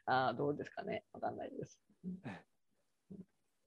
[0.05, 1.03] あ あ、どうですかね。
[1.11, 1.81] わかんないです。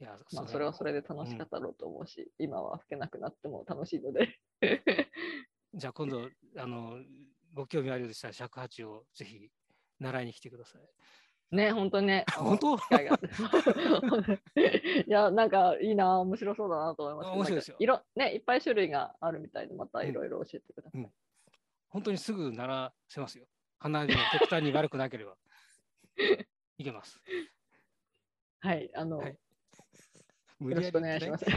[0.01, 4.39] いや、まあ、うそれはそれで楽しかったろうと思うし、今は吹けなくなっても楽しいので。
[5.75, 7.03] じゃあ今度、あの、
[7.53, 9.51] ご興味あるようでしたら尺八をぜひ
[9.99, 11.57] 習いに来てください。
[11.57, 12.25] ね、本当にね。
[12.39, 12.77] 本当？
[12.77, 12.81] い
[15.09, 17.33] や、なんかいいな、面白そうだなと思いました。
[17.35, 21.11] 面白いですよなんか色、ね、いっぱい種類があるみたいで、またいろいろ教えてください。
[21.89, 23.47] 本当にすぐ習せますよ。
[23.79, 25.37] 花火の極端に悪くなければ。
[26.79, 27.21] いけます。
[28.61, 29.39] はい、あの、はい
[30.61, 31.45] よ無ろしくお願いします。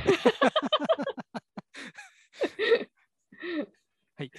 [4.16, 4.32] はい。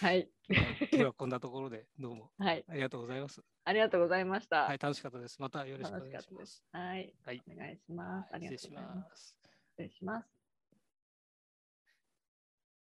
[0.00, 0.28] はい。
[0.48, 2.62] 今日はこんなところでどうもはい。
[2.68, 3.42] ありがとうございます。
[3.64, 4.64] ありがとうございました。
[4.64, 5.40] はい、楽しかったです。
[5.40, 6.64] またよろしくお願いしますす。。
[6.72, 7.14] はい。
[7.24, 8.30] はいお願いします。
[8.34, 8.70] 失礼し。
[8.70, 9.38] ます。
[9.70, 10.33] 失礼します。